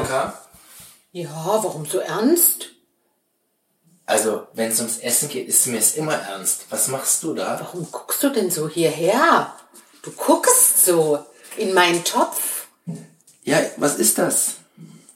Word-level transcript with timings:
Bianca? 0.00 0.34
Ja, 1.12 1.28
warum 1.62 1.84
so 1.84 1.98
ernst? 1.98 2.70
Also, 4.06 4.46
wenn 4.54 4.70
es 4.70 4.78
ums 4.78 4.98
Essen 4.98 5.28
geht, 5.28 5.46
ist 5.48 5.66
mir 5.66 5.78
es 5.78 5.96
immer 5.96 6.14
ernst. 6.14 6.66
Was 6.70 6.88
machst 6.88 7.22
du 7.22 7.34
da? 7.34 7.60
Warum 7.60 7.86
guckst 7.90 8.22
du 8.22 8.30
denn 8.30 8.50
so 8.50 8.68
hierher? 8.68 9.54
Du 10.02 10.10
guckst 10.12 10.84
so 10.84 11.24
in 11.56 11.74
meinen 11.74 12.02
Topf. 12.04 12.68
Ja, 13.44 13.60
was 13.76 13.96
ist 13.96 14.18
das? 14.18 14.56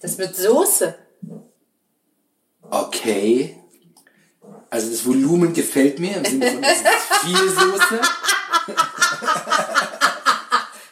Das 0.00 0.18
wird 0.18 0.36
Soße. 0.36 0.94
Okay. 2.62 3.58
Also 4.70 4.90
das 4.90 5.06
Volumen 5.06 5.54
gefällt 5.54 5.98
mir 5.98 6.16
im 6.16 6.24
Sinne 6.24 6.50
von 6.52 6.62
es 6.62 6.80
ist 6.80 6.86
viel 7.22 7.48
Soße. 7.48 8.00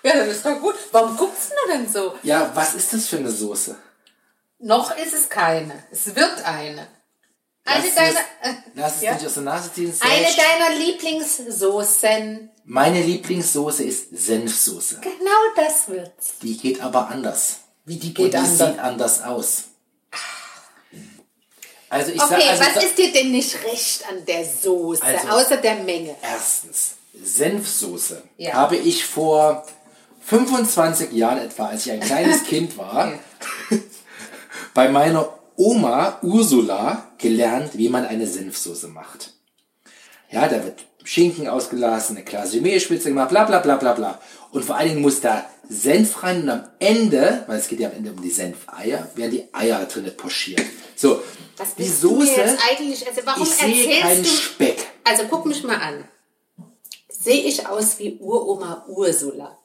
Ja, 0.02 0.16
das 0.16 0.28
ist 0.36 0.44
doch 0.46 0.58
gut. 0.60 0.74
Warum 0.90 1.16
guckst 1.16 1.50
du 1.50 1.72
denn 1.72 1.90
so? 1.90 2.14
Ja, 2.22 2.50
was 2.54 2.74
ist 2.74 2.92
das 2.92 3.06
für 3.06 3.16
eine 3.18 3.30
Soße? 3.30 3.76
Noch 4.58 4.96
ist 4.96 5.14
es 5.14 5.28
keine. 5.28 5.74
Es 5.90 6.14
wird 6.14 6.44
eine. 6.44 6.86
Eine 7.64 7.84
Lass 7.86 7.94
deiner, 7.94 8.10
es, 8.42 8.50
lass 8.74 8.96
es 8.96 9.02
ja. 9.02 9.14
nicht 9.14 9.26
aus 9.26 9.34
der 9.34 9.42
Nase 9.44 9.72
ziehen. 9.72 9.94
eine 10.00 10.26
deiner 10.36 10.76
Lieblingssoßen. 10.78 12.50
Meine 12.64 13.02
Lieblingssoße 13.02 13.84
ist 13.84 14.08
Senfsoße. 14.16 14.98
Genau 15.00 15.40
das 15.56 15.86
wird's. 15.88 16.38
Die 16.42 16.56
geht 16.56 16.80
aber 16.80 17.08
anders. 17.08 17.58
Wie 17.84 17.96
die 17.96 18.08
Und 18.08 18.14
geht 18.14 18.32
die 18.32 18.36
anders. 18.38 18.58
sieht 18.68 18.78
anders 18.80 19.22
aus. 19.22 19.64
Also 21.88 22.10
ich 22.10 22.20
Okay, 22.22 22.40
sag, 22.40 22.50
also 22.50 22.64
was 22.76 22.84
ist 22.84 22.98
dir 22.98 23.12
denn 23.12 23.30
nicht 23.32 23.54
recht 23.64 24.08
an 24.08 24.24
der 24.24 24.44
Soße, 24.44 25.02
Also- 25.04 25.28
außer 25.28 25.56
der 25.58 25.74
Menge? 25.76 26.16
Erstens, 26.22 26.92
Senfsoße 27.22 28.22
Ja. 28.38 28.54
habe 28.54 28.76
ich 28.76 29.04
vor 29.04 29.66
25 30.24 31.12
Jahren 31.12 31.38
etwa, 31.38 31.66
als 31.66 31.86
ich 31.86 31.92
ein 31.92 32.00
kleines 32.00 32.44
Kind 32.48 32.78
war, 32.78 33.12
bei 34.74 34.88
meiner 34.88 35.28
Oma 35.56 36.18
Ursula 36.22 37.12
gelernt, 37.18 37.76
wie 37.76 37.88
man 37.88 38.06
eine 38.06 38.26
Senfsoße 38.26 38.88
macht. 38.88 39.34
Ja, 40.30 40.48
da 40.48 40.64
wird 40.64 40.84
Schinken 41.04 41.48
ausgelassen, 41.48 42.16
eine 42.16 42.24
Klasse 42.24 42.60
Mehlspitze 42.60 43.08
gemacht, 43.08 43.30
bla 43.30 43.44
bla 43.44 43.58
bla 43.58 43.76
bla 43.76 43.92
bla. 43.92 44.20
Und 44.50 44.64
vor 44.64 44.76
allen 44.76 44.90
Dingen 44.90 45.02
muss 45.02 45.20
da 45.20 45.44
Senf 45.68 46.22
rein 46.22 46.42
und 46.42 46.50
am 46.50 46.64
Ende, 46.78 47.44
weil 47.46 47.58
es 47.58 47.68
geht 47.68 47.80
ja 47.80 47.88
am 47.88 47.94
Ende 47.94 48.12
um 48.12 48.20
die 48.20 48.30
Senfeier, 48.30 49.08
werden 49.14 49.30
die 49.30 49.54
Eier 49.54 49.84
drinne 49.86 50.10
pochiert. 50.10 50.62
So, 50.94 51.22
Was 51.56 51.74
die 51.74 51.88
Soße, 51.88 52.58
eigentlich, 52.70 53.06
also 53.06 53.20
warum 53.24 53.42
ich 53.42 53.48
sehe 53.50 54.00
keinen 54.00 54.22
du... 54.22 54.28
Speck. 54.28 54.86
Also 55.04 55.24
guck 55.28 55.46
mich 55.46 55.62
mal 55.64 55.76
an. 55.76 56.04
Sehe 57.08 57.44
ich 57.44 57.66
aus 57.66 57.98
wie 57.98 58.18
Uroma 58.20 58.84
Ursula? 58.88 59.58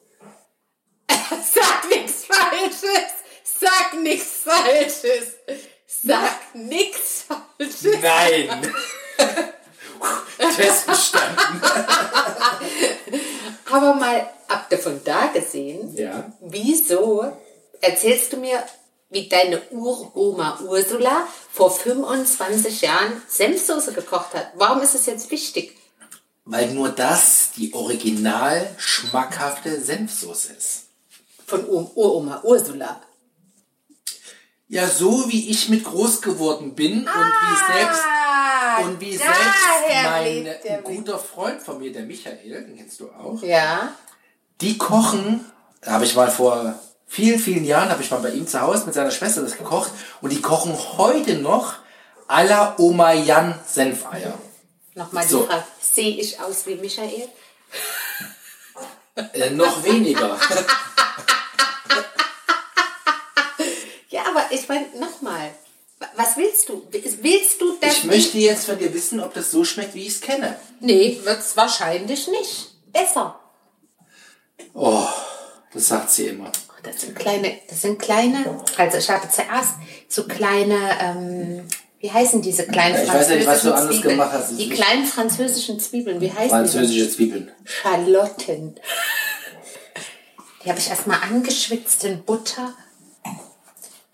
Sag 1.54 1.90
nichts 1.90 2.26
Falsches! 2.26 3.12
Sag 3.60 3.94
nichts 4.02 4.44
Falsches! 4.44 5.34
Sag 5.88 6.56
nichts 6.56 7.26
Falsches! 7.28 8.02
Nein! 8.02 8.74
Test 10.56 10.88
bestanden. 10.88 11.62
Aber 13.72 13.96
mal 13.96 14.30
ab 14.48 14.70
davon 14.70 15.02
da 15.04 15.28
gesehen, 15.28 15.96
Ja. 15.96 16.32
wieso 16.42 17.32
erzählst 17.82 18.34
du 18.34 18.38
mir, 18.38 18.64
wie 19.10 19.28
deine 19.30 19.62
Uroma 19.72 20.60
Ursula 20.62 21.28
vor 21.52 21.72
25 21.72 22.82
Jahren 22.82 23.22
Senfsoße 23.28 23.94
gekocht 23.94 24.34
hat? 24.34 24.52
Warum 24.56 24.82
ist 24.82 24.96
es 24.96 25.06
jetzt 25.06 25.32
wichtig? 25.32 25.76
Weil 26.46 26.68
nur 26.72 26.90
das 26.90 27.52
die 27.56 27.74
original 27.74 28.70
schmackhafte 28.78 29.82
Senfsoße 29.82 30.54
ist. 30.54 30.87
Von 31.48 31.66
Ur- 31.68 31.96
Uroma 31.96 32.42
Ursula. 32.44 33.02
Ja, 34.68 34.86
so 34.88 35.30
wie 35.30 35.50
ich 35.50 35.70
mit 35.70 35.86
groß 35.86 36.22
geworden 36.22 36.76
bin 36.76 37.00
und 37.00 37.08
wie 37.08 37.74
selbst 37.74 38.02
und 38.84 39.00
wie 39.00 39.16
selbst 39.16 39.34
mein 40.04 40.48
ein 40.48 40.84
guter 40.84 41.18
Freund 41.18 41.62
von 41.62 41.80
mir, 41.80 41.92
der 41.94 42.04
Michael, 42.04 42.66
den 42.66 42.76
kennst 42.76 43.00
du 43.00 43.10
auch, 43.12 43.42
Ja. 43.42 43.94
die 44.60 44.78
kochen, 44.78 45.46
da 45.82 45.92
habe 45.92 46.04
ich 46.04 46.16
mal 46.16 46.30
vor 46.30 46.78
vielen, 47.08 47.40
vielen 47.40 47.64
Jahren, 47.64 47.90
habe 47.90 48.04
ich 48.04 48.12
mal 48.12 48.18
bei 48.20 48.32
ihm 48.32 48.46
zu 48.46 48.60
Hause 48.60 48.86
mit 48.86 48.94
seiner 48.94 49.12
Schwester 49.12 49.42
das 49.42 49.58
gekocht 49.58 49.92
und 50.22 50.32
die 50.34 50.42
kochen 50.42 50.78
heute 50.98 51.36
noch 51.36 51.76
à 52.28 52.44
la 52.44 52.76
Oma 52.78 53.14
Jan 53.14 53.58
Senfeier. 53.66 54.38
Nochmal 54.96 55.24
die 55.24 55.30
So. 55.32 55.46
Frage, 55.46 55.64
sehe 55.80 56.18
ich 56.20 56.42
aus 56.42 56.66
wie 56.66 56.76
Michael? 56.76 57.30
Äh, 59.16 59.52
noch 59.52 59.82
weniger. 59.86 60.38
Ja, 64.10 64.22
aber 64.30 64.37
ich 64.52 64.68
meine, 64.68 64.86
nochmal, 65.00 65.52
was 66.16 66.38
willst 66.38 66.70
du? 66.70 66.84
Willst 66.92 67.60
du 67.62 67.76
das? 67.82 67.98
Ich 67.98 68.04
möchte 68.04 68.38
jetzt 68.38 68.66
von 68.66 68.78
dir 68.78 68.94
wissen, 68.94 69.20
ob 69.20 69.34
das 69.34 69.52
so 69.52 69.64
schmeckt, 69.64 69.94
wie 69.96 70.04
ich 70.04 70.14
es 70.16 70.22
kenne. 70.22 70.56
Nee, 70.80 71.20
wird's 71.24 71.58
wahrscheinlich 71.58 72.28
nicht. 72.28 72.70
Besser. 72.94 73.40
Oh, 74.74 75.08
das 75.74 75.88
sagt 75.88 76.12
sie 76.12 76.28
immer. 76.28 76.52
Das 76.84 77.02
sind 77.02 77.16
kleine, 77.16 77.60
das 77.70 77.82
sind 77.82 78.00
kleine, 78.00 78.64
also 78.78 78.98
ich 78.98 79.10
habe 79.10 79.28
zuerst 79.30 79.74
so 80.08 80.24
kleine, 80.26 80.78
ähm, 81.02 81.68
wie 82.00 82.12
heißen 82.12 82.42
diese 82.42 82.66
kleinen 82.68 82.96
Ja, 82.96 83.04
ich 83.04 83.10
weiß 83.14 83.30
ja 83.30 83.36
nicht, 83.36 83.48
was 83.48 83.62
du 83.64 83.70
französischen 83.70 83.74
anders 83.74 83.96
Zwiebeln? 83.96 84.18
gemacht 84.18 84.32
hast. 84.34 84.52
Die 84.60 84.70
kleinen 84.70 85.06
französischen 85.06 85.80
Zwiebeln, 85.80 86.22
wie 86.22 86.32
heißen 86.32 86.50
Französische 86.50 87.10
Zwiebeln. 87.12 87.52
die? 87.64 87.68
Schalotten. 87.70 88.80
Die 90.64 90.70
habe 90.70 90.80
ich 90.80 90.90
erstmal 90.90 91.22
angeschwitzt 91.22 92.04
in 92.04 92.24
Butter. 92.24 92.74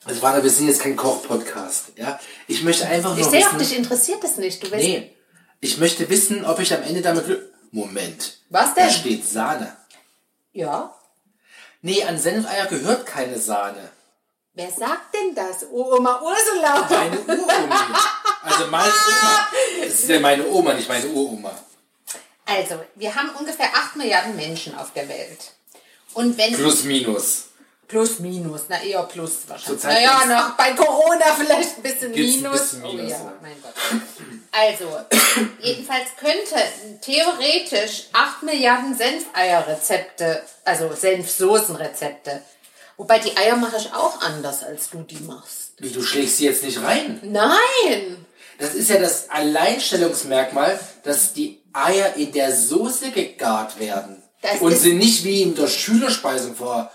Also 0.06 0.22
Wanda, 0.22 0.44
wir 0.44 0.50
sind 0.50 0.68
jetzt 0.68 0.81
kein 0.81 0.96
Koch-Podcast, 0.96 1.94
ja? 1.96 2.19
Ich 2.47 2.62
möchte 2.64 2.86
einfach 2.88 3.16
Ich 3.18 3.24
nur 3.24 3.31
sehe 3.31 3.41
auch, 3.41 3.53
wissen... 3.53 3.59
dich 3.59 3.78
interessiert 3.78 4.24
das 4.24 4.38
nicht. 4.38 4.62
Du 4.64 4.69
willst, 4.72 4.86
nee, 4.86 5.16
ich 5.62 5.78
möchte 5.78 6.09
wissen, 6.09 6.46
ob 6.46 6.59
ich 6.59 6.74
am 6.74 6.84
Ende 6.84 7.02
damit... 7.02 7.25
Moment. 7.72 8.38
Was 8.50 8.75
Da 8.75 8.84
denn? 8.84 8.92
steht 8.94 9.28
Sahne. 9.28 9.75
Ja. 10.52 10.94
Nee, 11.81 12.03
an 12.03 12.19
Senfeier 12.19 12.68
gehört 12.68 13.08
keine 13.08 13.40
Sahne. 13.40 13.90
Wer 14.53 14.69
sagt 14.69 15.16
denn 15.16 15.34
das? 15.34 15.66
Oma 15.72 16.22
Ursula. 16.22 16.88
Meine 16.88 17.19
Uroma. 17.19 18.00
Also 18.44 18.68
meine 18.68 18.92
Oma. 18.92 19.47
Das 19.84 19.94
ist 19.94 20.09
ja 20.09 20.19
meine 20.19 20.47
Oma, 20.47 20.74
nicht 20.75 20.88
meine 20.88 21.08
Uroma. 21.08 21.52
Also, 22.46 22.80
wir 22.94 23.16
haben 23.16 23.31
ungefähr 23.40 23.69
8 23.74 23.96
Milliarden 23.96 24.36
Menschen 24.36 24.75
auf 24.75 24.94
der 24.94 25.09
Welt. 25.09 25.53
Und 26.13 26.38
wenn 26.38 26.53
Plus, 26.53 26.84
minus. 26.84 27.46
Plus 27.94 28.20
minus, 28.20 28.62
na 28.70 28.81
eher 28.81 29.04
plus 29.04 29.31
wahrscheinlich. 29.48 29.84
Naja, 29.84 30.26
noch 30.26 30.58
bei 30.58 30.72
Corona 30.74 31.26
vielleicht 31.38 31.78
ein 31.78 31.84
bisschen 31.84 32.12
Gibt's 32.12 32.36
ein 32.36 32.42
minus. 32.42 32.59
bisschen 32.59 32.81
Minus, 32.81 33.06
oh 33.06 33.08
ja, 33.08 33.34
mein 33.42 33.56
Gott. 33.62 33.74
Also, 34.52 35.00
jedenfalls 35.62 36.08
könnte 36.20 36.56
theoretisch 37.02 38.08
8 38.12 38.44
Milliarden 38.44 38.98
Senfeierrezepte, 38.98 40.42
also 40.66 40.92
Senfsoßenrezepte. 40.94 42.42
Wobei 42.98 43.20
die 43.20 43.38
Eier 43.38 43.58
mache 43.58 43.78
ich 43.78 43.94
auch 43.94 44.22
anders, 44.22 44.64
als 44.64 44.90
du 44.90 45.04
die 45.04 45.20
machst. 45.20 45.74
Wie, 45.78 45.92
du 45.92 46.02
schlägst 46.02 46.38
sie 46.38 46.46
jetzt 46.46 46.64
nicht 46.64 46.81
rein? 46.81 47.20
Nein! 47.24 48.25
Das 48.58 48.74
ist 48.74 48.90
ja 48.90 48.98
das 48.98 49.30
Alleinstellungsmerkmal, 49.30 50.80
dass 51.04 51.34
die 51.34 51.62
Eier 51.74 52.16
in 52.16 52.31
der 52.31 52.56
Soße 52.56 53.12
gegart 53.12 53.80
werden. 53.80 54.24
Das 54.42 54.62
und 54.62 54.75
sind 54.75 54.98
nicht 54.98 55.24
wie 55.24 55.42
in 55.42 55.56
der 55.56 55.68
Schülerspeisung 55.68 56.56
vor 56.56 56.92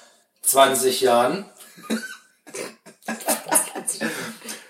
20 0.49 1.01
Jahren 1.03 1.45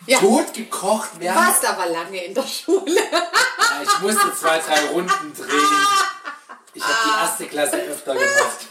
Ja. 0.07 0.19
tot 0.19 0.55
gekocht 0.55 1.21
werden. 1.21 1.37
Warst 1.37 1.65
aber 1.67 1.87
lange 1.87 2.25
in 2.25 2.35
der 2.35 2.47
Schule. 2.47 2.97
Ja, 2.97 3.83
ich 3.83 3.99
musste 4.01 4.35
zwei, 4.35 4.59
drei 4.59 4.87
Runden 4.87 5.35
drehen. 5.35 5.87
Ich 6.75 6.83
habe 6.83 6.95
die 7.05 7.23
erste 7.23 7.47
Klasse 7.47 7.77
öfter 7.83 8.15
gemacht. 8.15 8.67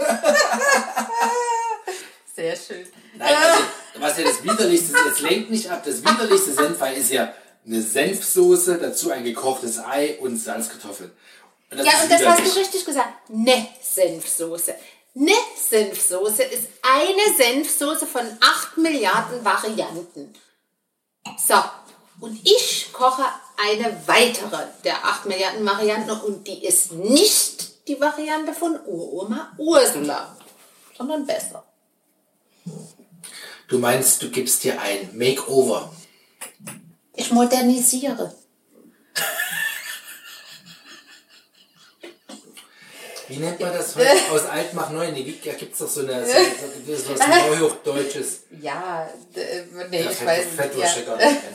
Sehr 2.35 2.55
schön. 2.55 2.87
Nein, 3.15 3.35
also, 3.35 3.63
was 3.99 4.17
ja 4.17 4.23
das 4.25 4.43
Widerlichste 4.43 4.97
ist, 4.97 5.05
jetzt 5.05 5.21
lenkt 5.21 5.49
nicht 5.51 5.69
ab, 5.69 5.83
das 5.85 6.01
widerlichste 6.03 6.53
Senfei 6.53 6.93
ist 6.95 7.11
ja 7.11 7.33
eine 7.65 7.81
Senfsoße, 7.81 8.77
dazu 8.77 9.11
ein 9.11 9.23
gekochtes 9.23 9.79
Ei 9.79 10.17
und 10.19 10.37
Salzkartoffeln. 10.37 11.11
Und 11.71 11.77
Ja, 11.79 12.01
und 12.01 12.11
das 12.11 12.25
hast 12.25 12.45
du 12.55 12.59
richtig 12.59 12.85
gesagt. 12.85 13.29
Ne 13.29 13.67
Senfsoße. 13.81 14.75
Ne 15.19 15.33
Senfsoße 15.55 16.43
ist 16.43 16.67
eine 16.83 17.35
Senfsoße 17.35 18.05
von 18.05 18.21
8 18.39 18.77
Milliarden 18.77 19.43
Varianten. 19.43 20.31
So, 21.43 21.55
und 22.19 22.39
ich 22.43 22.93
koche 22.93 23.23
eine 23.57 23.99
weitere 24.05 24.67
der 24.83 25.03
8 25.03 25.25
Milliarden 25.25 25.65
Varianten 25.65 26.11
und 26.11 26.47
die 26.47 26.63
ist 26.63 26.91
nicht 26.91 27.87
die 27.87 27.99
Variante 27.99 28.53
von 28.53 28.79
Uroma 28.85 29.53
Ursula, 29.57 30.37
sondern 30.95 31.25
besser. 31.25 31.65
Du 33.69 33.79
meinst, 33.79 34.21
du 34.21 34.29
gibst 34.29 34.63
dir 34.63 34.79
ein 34.79 35.17
Makeover. 35.17 35.91
Ich 37.15 37.31
modernisiere. 37.31 38.35
Wie 43.27 43.37
nennt 43.37 43.59
man 43.59 43.73
das 43.73 43.95
heute? 43.95 44.09
Aus 44.31 44.45
alt 44.45 44.73
mach 44.73 44.89
neu. 44.89 45.11
Nee, 45.11 45.39
da 45.43 45.53
gibt 45.53 45.73
es 45.73 45.79
doch 45.79 45.89
so 45.89 46.01
eine, 46.01 46.25
so, 46.25 46.33
so, 46.85 46.95
so 46.95 47.19
was 47.19 47.27
Neuhochdeutsches. 47.49 48.41
Ja, 48.61 49.09
äh, 49.35 49.63
nee, 49.89 50.03
Ja, 50.03 50.11
ich 50.11 50.25
weiß 50.25 50.45
nicht. 50.73 51.09
ein. 51.09 51.37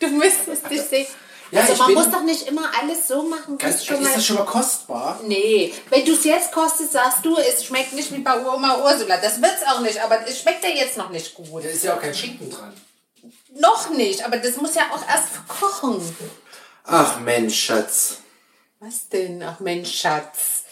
Du 0.00 0.08
müsstest 0.08 0.68
dich 0.68 0.82
sehen. 0.82 1.06
Ja, 1.52 1.60
also 1.60 1.74
man 1.76 1.92
muss 1.94 2.10
doch 2.10 2.22
nicht 2.22 2.48
immer 2.48 2.70
alles 2.80 3.06
so 3.06 3.22
machen, 3.22 3.54
wie 3.54 3.62
Ganz, 3.62 3.76
es 3.76 3.84
schon 3.84 3.96
ist 3.98 4.02
mal... 4.04 4.14
das 4.14 4.26
schon 4.26 4.36
mal 4.36 4.46
kostbar? 4.46 5.20
Nee, 5.24 5.72
wenn 5.90 6.04
du 6.04 6.12
es 6.12 6.24
jetzt 6.24 6.50
kostest, 6.50 6.92
sagst 6.92 7.18
du, 7.24 7.36
es 7.36 7.64
schmeckt 7.64 7.92
nicht 7.92 8.10
wie 8.12 8.18
bei 8.18 8.44
Oma 8.44 8.82
Ursula. 8.82 9.18
Das 9.18 9.40
wird's 9.40 9.62
auch 9.68 9.80
nicht, 9.80 10.02
aber 10.02 10.26
es 10.26 10.40
schmeckt 10.40 10.64
ja 10.64 10.70
jetzt 10.70 10.96
noch 10.96 11.10
nicht 11.10 11.34
gut. 11.34 11.62
Da 11.62 11.68
ist 11.68 11.84
ja 11.84 11.94
auch 11.94 12.00
kein 12.00 12.14
Schinken 12.14 12.50
dran. 12.50 12.72
Noch 13.54 13.90
nicht, 13.90 14.24
aber 14.24 14.38
das 14.38 14.56
muss 14.56 14.74
ja 14.74 14.84
auch 14.92 15.06
erst 15.06 15.28
verkochen. 15.28 16.00
Ach 16.84 17.20
Mensch, 17.20 17.60
Schatz. 17.66 18.16
Was 18.84 19.08
denn? 19.08 19.40
Ach 19.44 19.60
Mensch, 19.60 19.92
Schatz. 19.94 20.64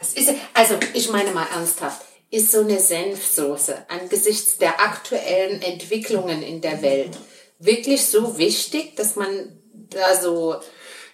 Was 0.00 0.14
ist, 0.14 0.28
also, 0.54 0.74
ich 0.92 1.08
meine 1.10 1.30
mal 1.30 1.46
ernsthaft. 1.54 2.04
Ist 2.28 2.50
so 2.50 2.62
eine 2.62 2.80
Senfsoße 2.80 3.88
angesichts 3.88 4.58
der 4.58 4.80
aktuellen 4.80 5.62
Entwicklungen 5.62 6.42
in 6.42 6.60
der 6.60 6.82
Welt 6.82 7.16
wirklich 7.60 8.06
so 8.06 8.38
wichtig, 8.38 8.96
dass 8.96 9.14
man 9.14 9.56
da 9.72 10.20
so. 10.20 10.56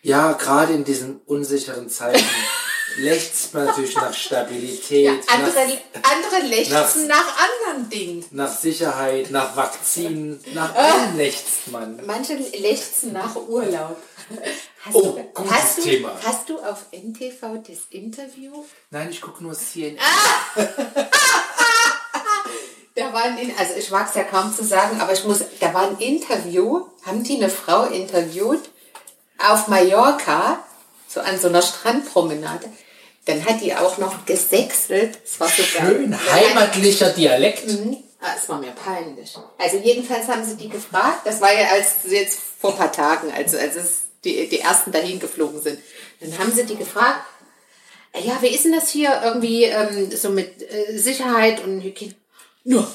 Ja, 0.01 0.33
gerade 0.33 0.73
in 0.73 0.85
diesen 0.85 1.21
unsicheren 1.27 1.91
Zeiten 1.91 2.25
lechzt 2.97 3.55
man 3.55 3.67
natürlich 3.67 3.95
nach 3.97 4.13
Stabilität, 4.15 5.07
Ja, 5.07 5.13
andere, 5.35 5.67
nach, 5.67 6.11
andere 6.13 6.47
lechzen 6.49 7.07
nach 7.07 7.37
anderen 7.39 7.89
Dingen. 7.91 8.25
nach 8.31 8.55
Sicherheit, 8.57 9.31
nach 9.31 9.57
Vakzinen, 9.57 10.43
nach 10.55 10.75
Ah. 10.75 10.79
allem 10.93 11.17
lechzt 11.17 11.69
man. 11.71 12.01
Manche 12.07 12.35
lechzen 12.35 13.13
nach 13.13 13.35
Urlaub. 13.37 13.97
Hast 14.85 14.95
Oh, 14.95 15.01
du, 15.03 15.23
gutes 15.35 15.53
hast 15.53 15.79
du, 15.79 15.83
Thema. 15.83 16.13
Hast 16.25 16.49
du 16.49 16.59
auf 16.61 16.87
NTV 16.93 17.59
das 17.67 17.79
Interview? 17.91 18.65
Nein, 18.91 19.09
ich 19.11 19.21
gucke 19.21 19.43
nur 19.43 19.55
CNN. 19.55 19.99
Da 22.97 23.13
war 23.13 23.23
ein, 23.23 23.39
In- 23.39 23.57
also 23.57 23.75
ich 23.79 23.91
mag 23.91 24.09
es 24.09 24.15
ja 24.17 24.25
kaum 24.25 24.55
zu 24.55 24.65
sagen, 24.65 25.01
aber 25.01 25.13
ich 25.13 25.25
muss, 25.25 25.39
da 25.61 25.73
war 25.73 25.83
ein 25.89 25.99
Interview, 25.99 26.87
haben 27.07 27.23
die 27.23 27.37
eine 27.37 27.49
Frau 27.49 27.85
interviewt 27.85 28.69
auf 29.39 29.69
Mallorca, 29.69 30.59
so 31.13 31.21
an 31.21 31.39
so 31.39 31.49
einer 31.49 31.63
Strandpromenade. 31.63 32.67
Dann 33.27 33.45
hat 33.45 33.61
die 33.61 33.75
auch 33.75 33.99
noch 33.99 34.25
gesächselt. 34.25 35.19
Das 35.25 35.41
war 35.41 35.49
so 35.49 35.63
geil. 35.79 35.97
Schön 35.97 36.15
hat- 36.19 36.33
heimatlicher 36.33 37.11
Dialekt. 37.11 37.65
Ah, 38.21 38.35
es 38.37 38.49
war 38.49 38.59
mir 38.61 38.73
peinlich. 38.73 39.35
Also 39.59 39.79
jedenfalls 39.79 40.29
haben 40.29 40.45
sie 40.45 40.57
die 40.57 40.69
gefragt, 40.69 41.21
das 41.27 41.41
war 41.41 41.53
ja 41.53 41.69
als 41.71 41.97
jetzt 42.11 42.39
vor 42.61 42.73
ein 42.73 42.77
paar 42.79 42.93
Tagen, 42.93 43.33
als, 43.33 43.55
als 43.55 43.77
es 43.77 43.93
die, 44.25 44.49
die 44.49 44.61
ersten 44.61 44.93
dahin 44.93 45.19
geflogen 45.19 45.61
sind. 45.63 45.79
Dann 46.21 46.39
haben 46.39 46.53
sie 46.53 46.65
die 46.65 46.77
gefragt, 46.77 47.25
äh, 48.13 48.21
ja, 48.23 48.37
wie 48.43 48.49
ist 48.49 48.65
denn 48.67 48.73
das 48.73 48.91
hier 48.91 49.21
irgendwie 49.25 49.65
ähm, 49.65 50.11
so 50.15 50.29
mit 50.31 50.61
äh, 50.71 50.99
Sicherheit 50.99 51.63
und 51.65 51.81
Hygiene? 51.81 52.15
Nur, 52.65 52.87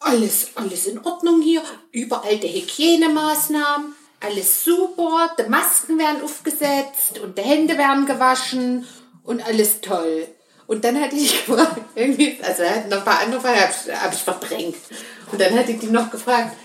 alles, 0.00 0.48
alles 0.54 0.86
in 0.86 1.04
Ordnung 1.04 1.42
hier, 1.42 1.62
überall 1.92 2.38
die 2.38 2.48
Hygienemaßnahmen, 2.48 3.94
alles 4.20 4.64
super, 4.64 5.34
die 5.38 5.48
Masken 5.48 5.98
werden 5.98 6.22
aufgesetzt 6.22 7.18
und 7.22 7.36
die 7.36 7.42
Hände 7.42 7.76
werden 7.76 8.06
gewaschen 8.06 8.86
und 9.24 9.44
alles 9.46 9.80
toll. 9.80 10.28
Und 10.66 10.84
dann 10.84 11.00
hatte 11.00 11.16
ich 11.16 11.46
gefragt, 11.46 11.80
irgendwie, 11.94 12.38
also 12.42 12.62
er 12.62 12.76
hat 12.76 12.88
noch 12.88 12.98
ein 12.98 13.04
paar 13.04 13.20
andere 13.20 13.40
Fragen, 13.40 13.60
habe 13.60 13.72
ich, 13.72 13.94
hab 13.94 14.12
ich 14.12 14.20
verdrängt. 14.20 14.76
Und 15.30 15.40
dann 15.40 15.58
hatte 15.58 15.72
ich 15.72 15.78
die 15.78 15.86
noch 15.86 16.10
gefragt, 16.10 16.56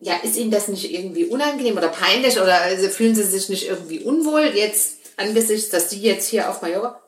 ja, 0.00 0.16
ist 0.22 0.36
Ihnen 0.36 0.50
das 0.50 0.68
nicht 0.68 0.92
irgendwie 0.92 1.24
unangenehm 1.24 1.76
oder 1.76 1.88
peinlich 1.88 2.38
oder 2.38 2.60
also 2.60 2.88
fühlen 2.88 3.14
Sie 3.14 3.22
sich 3.22 3.48
nicht 3.48 3.68
irgendwie 3.68 4.00
unwohl 4.00 4.52
jetzt 4.54 4.98
angesichts, 5.16 5.70
dass 5.70 5.90
Sie 5.90 6.00
jetzt 6.00 6.28
hier 6.28 6.50
auf 6.50 6.62
Mallorca? 6.62 7.00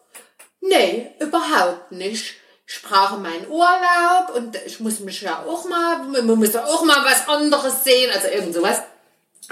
Nee, 0.60 1.10
überhaupt 1.20 1.92
nicht. 1.92 2.36
Ich 2.66 2.82
brauche 2.82 3.18
meinen 3.18 3.48
Urlaub 3.48 4.34
und 4.34 4.58
ich 4.66 4.80
muss 4.80 5.00
mich 5.00 5.20
ja 5.22 5.44
auch 5.44 5.68
mal, 5.68 5.98
man 6.04 6.38
muss 6.38 6.54
ja 6.54 6.64
auch 6.64 6.84
mal 6.84 7.04
was 7.04 7.28
anderes 7.28 7.84
sehen, 7.84 8.10
also 8.12 8.28
irgend 8.28 8.54
sowas. 8.54 8.80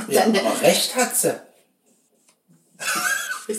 Ja, 0.08 0.25
aber 0.25 0.61
recht 0.62 0.94
hat 0.96 1.17
sie. 1.17 1.35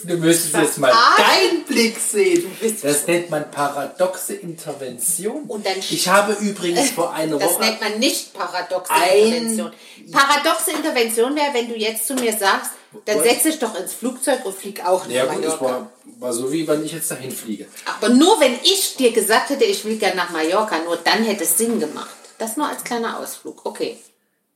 Du 0.03 0.17
müsstest 0.17 0.55
jetzt 0.55 0.77
mal 0.79 0.91
deinen 1.17 1.63
Blick 1.63 1.97
sehen. 1.99 2.51
Das 2.81 3.05
nennt 3.05 3.29
man 3.29 3.51
paradoxe 3.51 4.33
Intervention. 4.33 5.43
Und 5.43 5.63
dann- 5.65 5.77
ich 5.77 6.07
habe 6.07 6.33
übrigens 6.33 6.89
vor 6.91 7.13
einer 7.13 7.37
Das 7.37 7.53
Woche 7.53 7.59
nennt 7.61 7.81
man 7.81 7.99
nicht 7.99 8.33
paradoxe 8.33 8.91
Intervention. 8.93 9.71
Paradoxe 10.11 10.71
Intervention 10.71 11.35
wäre, 11.35 11.53
wenn 11.53 11.69
du 11.69 11.75
jetzt 11.75 12.07
zu 12.07 12.15
mir 12.15 12.35
sagst, 12.35 12.71
dann 13.05 13.17
Was? 13.19 13.25
setz 13.25 13.43
dich 13.43 13.59
doch 13.59 13.75
ins 13.79 13.93
Flugzeug 13.93 14.43
und 14.45 14.57
flieg 14.57 14.83
auch 14.85 15.03
nach 15.05 15.11
Ja 15.11 15.25
gut, 15.25 15.43
das 15.45 15.59
Mallorca. 15.61 15.65
war, 15.65 15.91
war 16.19 16.33
so 16.33 16.51
wie 16.51 16.67
wenn 16.67 16.83
ich 16.83 16.91
jetzt 16.93 17.11
dahin 17.11 17.31
fliege. 17.31 17.67
Aber 17.85 18.09
nur 18.09 18.39
wenn 18.39 18.55
ich 18.63 18.95
dir 18.95 19.11
gesagt 19.11 19.49
hätte, 19.51 19.65
ich 19.65 19.85
will 19.85 19.97
gerne 19.97 20.15
nach 20.15 20.31
Mallorca, 20.31 20.79
nur 20.79 20.97
dann 20.97 21.23
hätte 21.23 21.43
es 21.43 21.57
Sinn 21.57 21.79
gemacht. 21.79 22.09
Das 22.39 22.57
nur 22.57 22.67
als 22.67 22.83
kleiner 22.83 23.19
Ausflug. 23.19 23.65
Okay. 23.65 23.97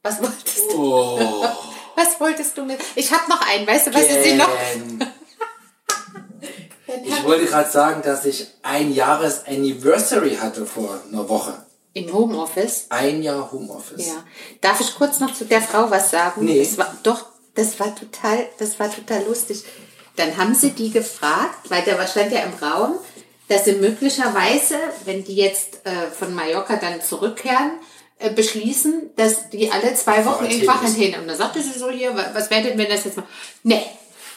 Was 0.02 0.20
wolltest 0.22 0.72
du? 0.72 0.99
Wolltest 2.50 2.58
du 2.58 2.66
mit? 2.66 2.80
Ich 2.96 3.12
habe 3.12 3.30
noch 3.30 3.48
einen, 3.48 3.68
weißt 3.68 3.88
du, 3.88 3.94
was 3.94 4.04
ist 4.04 4.24
sie 4.24 4.34
noch? 4.34 4.50
ich 7.06 7.24
wollte 7.24 7.46
gerade 7.46 7.70
sagen, 7.70 8.02
dass 8.02 8.26
ich 8.26 8.48
ein 8.64 8.94
Jahres-Anniversary 8.94 10.38
hatte 10.38 10.66
vor 10.66 11.00
einer 11.12 11.30
Woche. 11.30 11.54
Im 11.94 12.12
Homeoffice. 12.14 12.86
Ein 12.90 13.24
Jahr 13.24 13.52
Homeoffice. 13.52 14.08
Ja. 14.08 14.24
Darf 14.62 14.80
ich 14.80 14.96
kurz 14.96 15.20
noch 15.20 15.34
zu 15.34 15.44
der 15.46 15.62
Frau 15.62 15.92
was 15.92 16.12
sagen? 16.12 16.46
Nee. 16.46 16.60
Das 16.60 16.78
war, 16.78 16.96
doch, 17.04 17.26
das 17.56 17.78
war 17.80 17.96
total, 17.96 18.48
das 18.58 18.80
war 18.80 18.94
total 18.94 19.24
lustig. 19.26 19.64
Dann 20.16 20.38
haben 20.38 20.56
sie 20.56 20.72
die 20.72 20.92
gefragt, 20.92 21.70
weil 21.70 21.84
der 21.84 22.06
stand 22.08 22.32
ja 22.32 22.42
im 22.42 22.54
Raum, 22.54 22.98
dass 23.48 23.66
sie 23.66 23.74
möglicherweise, 23.74 24.76
wenn 25.06 25.24
die 25.24 25.36
jetzt 25.36 25.86
äh, 25.86 26.08
von 26.12 26.34
Mallorca 26.34 26.78
dann 26.78 27.02
zurückkehren, 27.02 27.72
beschließen, 28.36 29.12
dass 29.16 29.50
die 29.50 29.72
alle 29.72 29.94
zwei 29.96 30.26
Wochen 30.26 30.46
in 30.46 30.62
Quarantäne. 30.66 31.22
Und 31.22 31.28
dann 31.28 31.38
sagte 31.38 31.62
sie 31.62 31.78
so 31.78 31.90
hier, 31.90 32.16
wa- 32.16 32.30
was 32.34 32.50
wäre 32.50 32.64
denn, 32.64 32.78
wenn 32.78 32.90
das 32.90 33.06
jetzt 33.06 33.18
mal... 33.18 33.26
Nee, 33.64 33.82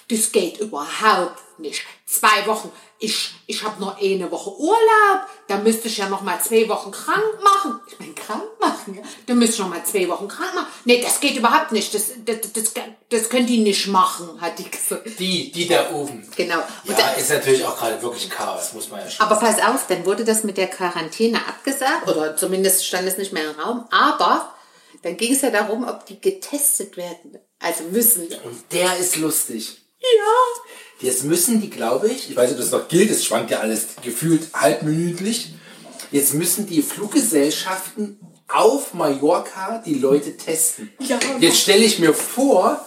das 0.09 0.31
geht 0.31 0.59
überhaupt 0.61 1.59
nicht. 1.59 1.83
Zwei 2.13 2.47
Wochen. 2.47 2.71
Ich, 2.99 3.31
ich 3.47 3.65
habe 3.65 3.81
nur 3.81 3.97
eine 3.97 4.31
Woche 4.31 4.51
Urlaub. 4.51 5.27
Da 5.49 5.57
müsste 5.57 5.89
ich 5.89 5.97
ja 5.97 6.11
noch 6.11 6.21
mal 6.21 6.39
zwei 6.43 6.69
Wochen 6.69 6.91
krank 6.91 7.43
machen. 7.43 7.81
Ich 7.87 7.99
meine, 7.99 8.13
krank 8.13 8.45
machen? 8.61 8.95
Ja? 8.97 9.03
Da 9.27 9.35
müsste 9.35 9.55
ich 9.55 9.59
noch 9.61 9.71
mal 9.71 9.83
zwei 9.85 10.07
Wochen 10.09 10.29
krank 10.29 10.55
machen. 10.55 10.67
Nee, 10.85 11.01
das 11.01 11.21
geht 11.21 11.37
überhaupt 11.37 11.73
nicht. 11.73 11.95
Das, 11.95 12.11
das, 12.23 12.53
das, 12.53 12.75
das 13.09 13.29
können 13.31 13.47
die 13.47 13.59
nicht 13.61 13.87
machen, 13.87 14.39
hat 14.43 14.59
die 14.59 14.71
gesagt. 14.71 15.19
Die, 15.19 15.51
die 15.51 15.67
da 15.67 15.91
oben. 15.91 16.31
Genau. 16.37 16.59
Und 16.59 16.91
Ja, 16.91 16.97
da, 16.97 17.13
ist 17.13 17.31
natürlich 17.31 17.65
auch 17.65 17.79
gerade 17.79 18.03
wirklich 18.03 18.29
Chaos, 18.29 18.75
muss 18.75 18.91
man 18.91 19.01
ja 19.01 19.11
schon 19.11 19.27
aber 19.27 19.41
pass 19.41 19.59
auf, 19.63 19.87
dann 19.87 20.05
wurde 20.05 20.27
das 20.27 20.45
mit 20.45 20.59
der 20.59 20.69
Quarantäne 20.69 21.39
abgesagt. 21.49 22.07
Oder 22.09 22.37
zumindest 22.37 22.87
stand 22.87 23.09
es 23.09 23.17
nicht 23.17 23.33
mehr 23.33 23.51
im 23.51 23.59
Raum. 23.59 23.87
Aber 23.91 24.55
dann 25.03 25.17
ging 25.17 25.33
es 25.33 25.41
ja 25.41 25.51
darum, 25.51 25.89
ob 25.89 26.05
die 26.05 26.21
getestet 26.21 26.99
werden. 26.99 27.39
Also 27.59 27.85
müssen. 27.85 28.29
Und 28.45 28.65
der 28.71 28.99
ist 28.99 29.17
lustig. 29.17 29.79
Ja. 29.99 30.63
Jetzt 31.03 31.25
müssen 31.25 31.61
die, 31.61 31.69
glaube 31.71 32.09
ich, 32.09 32.31
ich 32.31 32.37
weiß 32.37 32.51
nicht, 32.51 32.59
ob 32.59 32.65
das 32.65 32.71
noch 32.73 32.89
gilt, 32.89 33.11
es 33.11 33.25
schwankt 33.25 33.51
ja 33.51 33.59
alles 33.61 33.87
gefühlt 34.03 34.49
halbminütlich. 34.55 35.53
Jetzt 36.11 36.35
müssen 36.35 36.67
die 36.67 36.83
Fluggesellschaften 36.83 38.21
auf 38.49 38.95
Mallorca 38.95 39.83
die 39.85 39.95
Leute 39.95 40.37
testen. 40.37 40.91
Ja. 41.01 41.19
Jetzt 41.41 41.59
stelle 41.59 41.85
ich 41.85 41.99
mir 41.99 42.13
vor, 42.15 42.85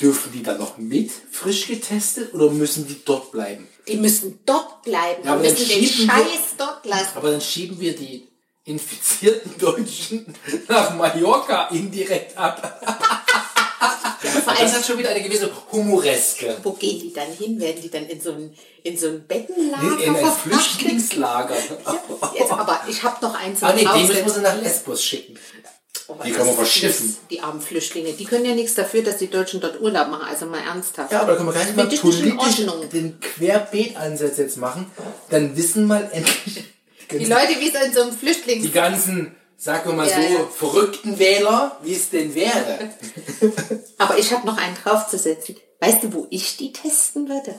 dürfen 0.00 0.32
die 0.32 0.42
dann 0.42 0.58
noch 0.58 0.78
mit 0.78 1.10
frisch 1.30 1.66
getestet 1.68 2.34
oder 2.34 2.50
müssen 2.50 2.86
die 2.86 3.00
dort 3.04 3.30
bleiben? 3.30 3.68
Die 3.86 3.96
müssen 3.96 4.40
dort 4.46 4.82
bleiben. 4.82 5.22
Ja, 5.24 5.34
aber 5.34 5.42
die 5.42 5.48
dann 5.50 5.58
müssen 5.58 5.68
den 5.68 5.84
schieben 5.86 6.06
wir- 6.06 6.14
Scheiß 6.24 6.40
dort 6.58 6.86
lassen. 6.86 7.08
Aber 7.16 7.30
dann 7.30 7.40
schieben 7.40 7.78
wir 7.78 7.94
die 7.94 8.26
infizierten 8.64 9.56
Deutschen 9.58 10.24
nach 10.68 10.96
Mallorca 10.96 11.68
indirekt 11.68 12.36
ab. 12.38 13.23
Das 14.24 14.74
hat 14.74 14.86
schon 14.86 14.98
wieder 14.98 15.10
eine 15.10 15.22
gewisse 15.22 15.50
Humoreske. 15.72 16.56
wo 16.62 16.72
gehen 16.72 17.00
die 17.00 17.12
dann 17.12 17.30
hin? 17.32 17.60
Werden 17.60 17.82
die 17.82 17.90
dann 17.90 18.06
in 18.06 18.20
so 18.20 18.32
ein, 18.32 18.54
in 18.82 18.96
so 18.98 19.08
ein 19.08 19.26
Bettenlager 19.26 20.02
In 20.02 20.16
ein? 20.16 20.32
Flüchtlingslager. 20.32 21.56
Jetzt, 22.38 22.52
aber 22.52 22.80
ich 22.88 23.02
habe 23.02 23.16
noch 23.24 23.34
eins 23.34 23.62
Ah 23.62 23.72
nee, 23.72 23.80
die 23.80 23.86
raus- 23.86 24.08
müssen 24.24 24.42
wir 24.42 24.50
nach 24.50 24.60
Lesbos 24.60 25.04
schicken. 25.04 25.38
Oh, 26.06 26.16
die 26.22 26.32
können 26.32 26.44
wir 26.46 26.50
ist 26.52 26.56
verschiffen. 26.56 27.16
Die 27.30 27.40
armen 27.40 27.62
Flüchtlinge. 27.62 28.12
Die 28.12 28.24
können 28.26 28.44
ja 28.44 28.54
nichts 28.54 28.74
dafür, 28.74 29.02
dass 29.02 29.16
die 29.16 29.30
Deutschen 29.30 29.60
dort 29.60 29.80
Urlaub 29.80 30.08
machen. 30.08 30.26
Also 30.28 30.44
mal 30.46 30.60
ernsthaft. 30.60 31.10
Ja, 31.12 31.20
aber 31.22 31.32
da 31.32 31.36
können 31.36 31.48
wir 31.48 31.52
gleich 31.54 31.74
mal 31.74 31.90
ich 31.90 32.00
politisch 32.00 32.66
den 32.92 33.18
Querbeet-Ansatz 33.20 34.36
jetzt 34.36 34.58
machen. 34.58 34.90
Dann 35.30 35.56
wissen 35.56 35.86
mal 35.86 36.06
endlich 36.12 36.64
Die 37.10 37.24
Leute, 37.24 37.58
wie 37.58 37.68
es 37.70 37.82
in 37.86 37.94
so 37.94 38.02
einem 38.02 38.12
Flüchtlings... 38.12 38.64
die 38.64 38.70
ganzen, 38.72 39.34
sagen 39.64 39.90
wir 39.90 39.94
mal 39.94 40.08
Ja, 40.08 40.16
so, 40.16 40.22
ja. 40.22 40.46
verrückten 40.46 41.18
Wähler, 41.18 41.78
wie 41.82 41.94
es 41.94 42.10
denn 42.10 42.34
wäre. 42.34 42.90
Aber 43.98 44.18
ich 44.18 44.30
habe 44.32 44.46
noch 44.46 44.58
einen 44.58 44.76
draufzusetzen. 44.76 45.56
Weißt 45.80 46.02
du, 46.02 46.12
wo 46.12 46.26
ich 46.28 46.58
die 46.58 46.70
testen 46.70 47.28
würde? 47.30 47.58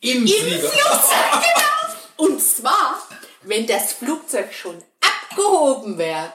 Im 0.00 0.26
Flieger. 0.26 0.70
Und 2.16 2.42
zwar, 2.42 3.00
wenn 3.42 3.68
das 3.68 3.92
Flugzeug 3.92 4.52
schon 4.52 4.82
abgehoben 5.00 5.96
wäre. 5.96 6.32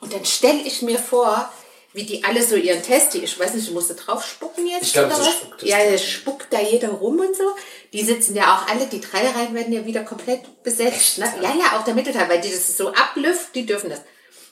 Und 0.00 0.12
dann 0.12 0.24
stelle 0.24 0.60
ich 0.60 0.82
mir 0.82 1.00
vor, 1.00 1.50
wie 1.96 2.04
die 2.04 2.22
alle 2.24 2.46
so 2.46 2.56
ihren 2.56 2.82
Test, 2.82 3.14
die, 3.14 3.24
ich 3.24 3.38
weiß 3.38 3.54
nicht, 3.54 3.70
du 3.70 3.72
musst 3.72 3.90
drauf 4.06 4.22
spucken 4.22 4.66
jetzt. 4.66 4.82
Ich 4.82 4.92
glaub, 4.92 5.06
oder 5.06 5.16
so 5.16 5.30
spuckt 5.30 5.62
das 5.62 5.68
Ja, 5.70 5.78
da 5.90 5.96
spuckt 5.96 6.52
da 6.52 6.60
jeder 6.60 6.90
rum 6.90 7.18
und 7.18 7.34
so. 7.34 7.44
Die 7.94 8.04
sitzen 8.04 8.36
ja 8.36 8.54
auch 8.54 8.68
alle, 8.68 8.86
die 8.86 9.00
drei 9.00 9.26
Reihen 9.26 9.54
werden 9.54 9.72
ja 9.72 9.86
wieder 9.86 10.04
komplett 10.04 10.62
besetzt. 10.62 11.16
Ne? 11.16 11.24
Ja, 11.40 11.54
ja, 11.58 11.78
auch 11.78 11.84
der 11.84 11.94
Mittelteil, 11.94 12.28
weil 12.28 12.42
die 12.42 12.50
das 12.50 12.76
so 12.76 12.92
ablüft, 12.92 13.54
die 13.54 13.64
dürfen 13.64 13.88
das. 13.88 14.00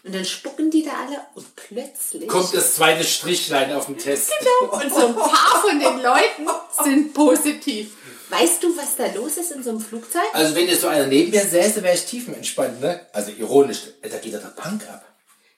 Und 0.04 0.14
dann 0.14 0.24
spucken 0.24 0.70
die 0.70 0.84
da 0.84 0.92
alle 1.06 1.20
und 1.34 1.44
plötzlich. 1.54 2.28
Kommt 2.28 2.54
das 2.54 2.76
zweite 2.76 3.04
Strichlein 3.04 3.74
auf 3.74 3.86
dem 3.86 3.98
Test. 3.98 4.32
Genau. 4.38 4.82
Und 4.82 4.94
so 4.94 5.06
ein 5.08 5.14
paar 5.14 5.60
von 5.60 5.78
den 5.78 6.00
Leuten 6.00 6.48
sind 6.82 7.12
positiv. 7.12 7.90
Weißt 8.30 8.62
du, 8.62 8.74
was 8.74 8.96
da 8.96 9.06
los 9.14 9.36
ist 9.36 9.52
in 9.52 9.62
so 9.62 9.68
einem 9.68 9.80
Flugzeug? 9.80 10.22
Also 10.32 10.54
wenn 10.54 10.66
jetzt 10.66 10.80
so 10.80 10.88
einer 10.88 11.06
neben 11.06 11.30
mir 11.30 11.44
säße, 11.44 11.82
wäre 11.82 11.94
ich 11.94 12.06
tiefenentspannt, 12.06 12.80
ne? 12.80 13.06
Also 13.12 13.32
ironisch, 13.32 13.82
da 14.00 14.16
geht 14.16 14.34
doch 14.34 14.40
der 14.40 14.48
Punk 14.48 14.82
ab. 14.88 15.04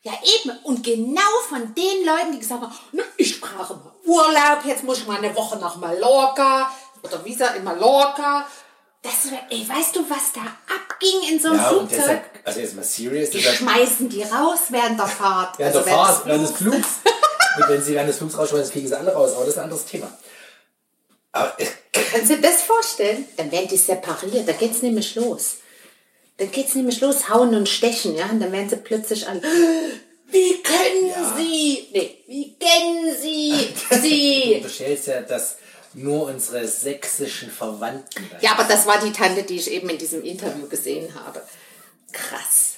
Ja, 0.06 0.12
eben. 0.22 0.56
Und 0.62 0.84
genau 0.84 1.20
von 1.48 1.74
den 1.74 2.06
Leuten, 2.06 2.30
die 2.32 2.38
gesagt 2.38 2.62
haben, 2.62 2.72
"Na, 2.92 3.02
ich 3.16 3.40
brauche 3.40 3.74
mal 3.74 3.92
Urlaub, 4.04 4.64
jetzt 4.64 4.84
muss 4.84 4.98
ich 4.98 5.06
mal 5.08 5.16
eine 5.16 5.34
Woche 5.34 5.56
nach 5.58 5.74
Mallorca 5.76 6.70
oder 7.02 7.24
Visa 7.24 7.48
in 7.48 7.64
Mallorca. 7.64 8.46
Das, 9.02 9.12
ey, 9.50 9.68
weißt 9.68 9.96
du, 9.96 10.08
was 10.08 10.32
da 10.32 10.42
abging 10.72 11.28
in 11.32 11.40
so 11.40 11.48
einem 11.48 11.58
Ja, 11.58 11.70
und 11.70 11.88
Flugzeug? 11.88 11.98
deshalb, 11.98 12.24
also 12.44 12.60
jetzt 12.60 12.76
mal 12.76 12.84
serious, 12.84 13.30
Die 13.30 13.42
schmeißen 13.42 14.08
die 14.08 14.22
raus 14.22 14.58
während 14.68 14.96
der 15.00 15.08
Fahrt. 15.08 15.58
während 15.58 15.74
Also 15.74 15.88
der 15.88 15.96
Fahrt, 15.98 16.26
während 16.26 16.44
des 16.48 16.56
Flugs. 16.56 16.88
Und 17.58 17.68
wenn 17.68 17.82
sie 17.82 17.94
während 17.94 18.08
des 18.10 18.18
Flugs 18.18 18.38
rausschmeißen, 18.38 18.70
fliegen 18.70 18.86
sie 18.88 18.96
alle 18.96 19.12
raus, 19.12 19.30
aber 19.32 19.40
das 19.40 19.54
ist 19.54 19.58
ein 19.58 19.64
anderes 19.64 19.86
Thema. 19.86 20.06
Aber 21.32 21.52
äh, 21.58 21.66
Kannst 21.92 22.30
du 22.30 22.36
dir 22.36 22.42
das 22.42 22.62
vorstellen? 22.62 23.26
Dann 23.36 23.50
werden 23.50 23.66
die 23.68 23.76
separiert, 23.76 24.46
da 24.48 24.52
geht's 24.52 24.82
nämlich 24.82 25.14
los. 25.16 25.56
Dann 26.38 26.50
geht's 26.50 26.74
nämlich 26.74 27.00
los, 27.00 27.28
hauen 27.28 27.54
und 27.54 27.68
stechen, 27.68 28.14
ja, 28.16 28.26
und 28.26 28.40
dann 28.40 28.52
werden 28.52 28.68
sie 28.68 28.76
plötzlich 28.76 29.26
alle, 29.26 29.40
wie 30.28 30.62
können 30.62 31.14
Sie, 31.36 31.88
nee, 31.92 32.24
wie 32.26 32.56
kennen 32.58 33.14
Sie 33.20 33.52
du 33.90 34.00
sie? 34.00 34.54
unterstellst 34.56 35.06
ja, 35.06 35.22
dass 35.22 35.56
nur 35.94 36.26
unsere 36.26 36.66
sächsischen 36.68 37.50
Verwandten 37.50 38.28
Ja, 38.40 38.52
aber 38.52 38.64
das 38.64 38.86
war 38.86 39.00
die 39.00 39.12
Tante, 39.12 39.44
die 39.44 39.56
ich 39.56 39.70
eben 39.70 39.88
in 39.88 39.96
diesem 39.98 40.22
Interview 40.22 40.68
gesehen 40.68 41.14
habe. 41.14 41.42
Krass. 42.12 42.74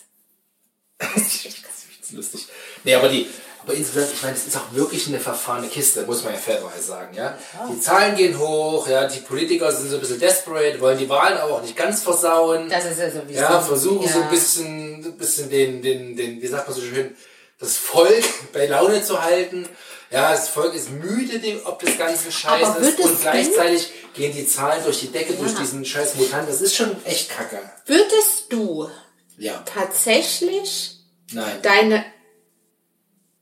Das 0.98 1.16
ist 1.16 1.46
echt 1.46 1.62
krass. 1.64 1.74
Das 2.00 2.10
ist 2.10 2.12
lustig. 2.16 2.46
Nee, 2.84 2.94
aber 2.94 3.08
die, 3.08 3.26
aber 3.68 3.76
insgesamt, 3.76 4.12
ich 4.14 4.22
meine, 4.22 4.34
es 4.36 4.46
ist 4.46 4.56
auch 4.56 4.72
wirklich 4.72 5.06
eine 5.08 5.20
verfahrene 5.20 5.68
Kiste, 5.68 6.02
muss 6.06 6.24
man 6.24 6.32
ja 6.32 6.38
fairerweise 6.38 6.82
sagen, 6.82 7.14
ja. 7.14 7.36
Die 7.70 7.78
Zahlen 7.80 8.16
gehen 8.16 8.38
hoch, 8.38 8.88
ja, 8.88 9.06
die 9.06 9.20
Politiker 9.20 9.70
sind 9.70 9.90
so 9.90 9.96
ein 9.96 10.00
bisschen 10.00 10.18
desperate, 10.20 10.80
wollen 10.80 10.98
die 10.98 11.08
Wahlen 11.08 11.36
aber 11.38 11.54
auch 11.56 11.62
nicht 11.62 11.76
ganz 11.76 12.02
versauen. 12.02 12.68
Das 12.70 12.84
ist 12.86 12.98
ja 12.98 13.10
sowieso. 13.10 13.40
Ja, 13.40 13.60
versuchen 13.60 14.08
so 14.08 14.18
Ja. 14.18 14.24
ein 14.24 14.30
bisschen, 14.30 15.04
ein 15.04 15.16
bisschen 15.18 15.50
den, 15.50 15.82
den, 15.82 16.16
den, 16.16 16.40
wie 16.40 16.46
sagt 16.46 16.66
man 16.68 16.74
so 16.76 16.82
schön, 16.82 17.14
das 17.60 17.76
Volk 17.76 18.24
bei 18.52 18.66
Laune 18.66 19.02
zu 19.02 19.22
halten. 19.22 19.68
Ja, 20.10 20.30
das 20.32 20.48
Volk 20.48 20.74
ist 20.74 20.90
müde, 20.90 21.38
dem, 21.38 21.60
ob 21.66 21.80
des 21.80 21.98
ganzen 21.98 22.32
Scheißes. 22.32 22.66
Aber 22.68 22.80
würdest 22.80 22.98
Und 23.00 23.12
du- 23.18 23.20
gleichzeitig 23.22 23.90
gehen 24.14 24.32
die 24.34 24.46
Zahlen 24.46 24.82
durch 24.82 25.00
die 25.00 25.08
Decke, 25.12 25.34
durch 25.34 25.52
Ja. 25.52 25.58
diesen 25.60 25.84
scheiß 25.84 26.14
Mutant. 26.14 26.48
Das 26.48 26.62
ist 26.62 26.74
schon 26.74 26.96
echt 27.04 27.28
kacke. 27.28 27.58
Würdest 27.84 28.46
du 28.50 28.88
Ja, 29.36 29.62
tatsächlich 29.66 30.96
nein. 31.32 31.58
deine. 31.62 32.04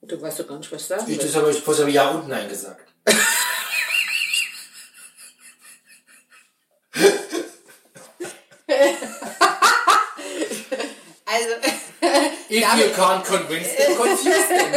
Du 0.09 0.21
weißt 0.21 0.41
doch 0.41 0.47
gar 0.49 0.59
nicht, 0.59 0.71
was 0.71 0.83
ich 0.83 0.87
sagen 0.87 1.05
Ich, 1.07 1.19
will. 1.19 1.27
das 1.27 1.37
habe 1.37 1.51
ich 1.51 1.61
vorhin 1.61 1.83
aber 1.83 1.93
ja 1.93 2.11
und 2.11 2.29
nein 2.29 2.49
gesagt. 2.49 2.93
Also, 11.25 11.55
If 12.49 12.63
you 12.79 12.93
can't 12.95 13.25
convince 13.25 13.75
them, 13.77 13.97
confuse 13.97 14.49
them. 14.49 14.73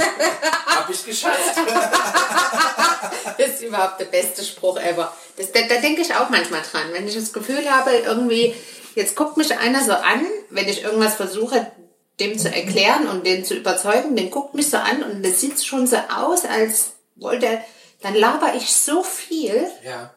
Hab 0.66 0.90
ich 0.90 1.06
geschafft. 1.06 1.56
das 3.38 3.48
ist 3.48 3.62
überhaupt 3.62 4.00
der 4.00 4.06
beste 4.06 4.44
Spruch 4.44 4.80
ever. 4.80 5.14
Das, 5.38 5.52
da, 5.52 5.62
da 5.62 5.76
denke 5.80 6.02
ich 6.02 6.14
auch 6.16 6.30
manchmal 6.30 6.62
dran. 6.62 6.92
Wenn 6.92 7.08
ich 7.08 7.14
das 7.14 7.32
Gefühl 7.32 7.70
habe, 7.70 7.92
irgendwie, 7.92 8.56
jetzt 8.96 9.16
guckt 9.16 9.38
mich 9.38 9.56
einer 9.56 9.84
so 9.84 9.94
an, 9.94 10.26
wenn 10.50 10.68
ich 10.68 10.84
irgendwas 10.84 11.16
versuche, 11.16 11.72
dem 12.20 12.38
zu 12.38 12.54
erklären 12.54 13.08
und 13.08 13.26
den 13.26 13.46
zu 13.46 13.54
überzeugen, 13.56 14.16
den 14.16 14.30
guckt 14.32 14.54
mich 14.54 14.70
so 14.70 14.78
an 14.78 15.04
und 15.04 15.24
das 15.26 15.40
sieht 15.40 15.64
schon 15.64 15.88
so 15.88 15.98
aus, 15.98 16.46
als 16.46 16.92
wollte 17.16 17.46
er, 17.46 17.64
dann 18.02 18.16
laber 18.16 18.54
ich 18.56 18.74
so 18.74 19.04
viel, 19.04 19.68
Ja, 19.84 20.14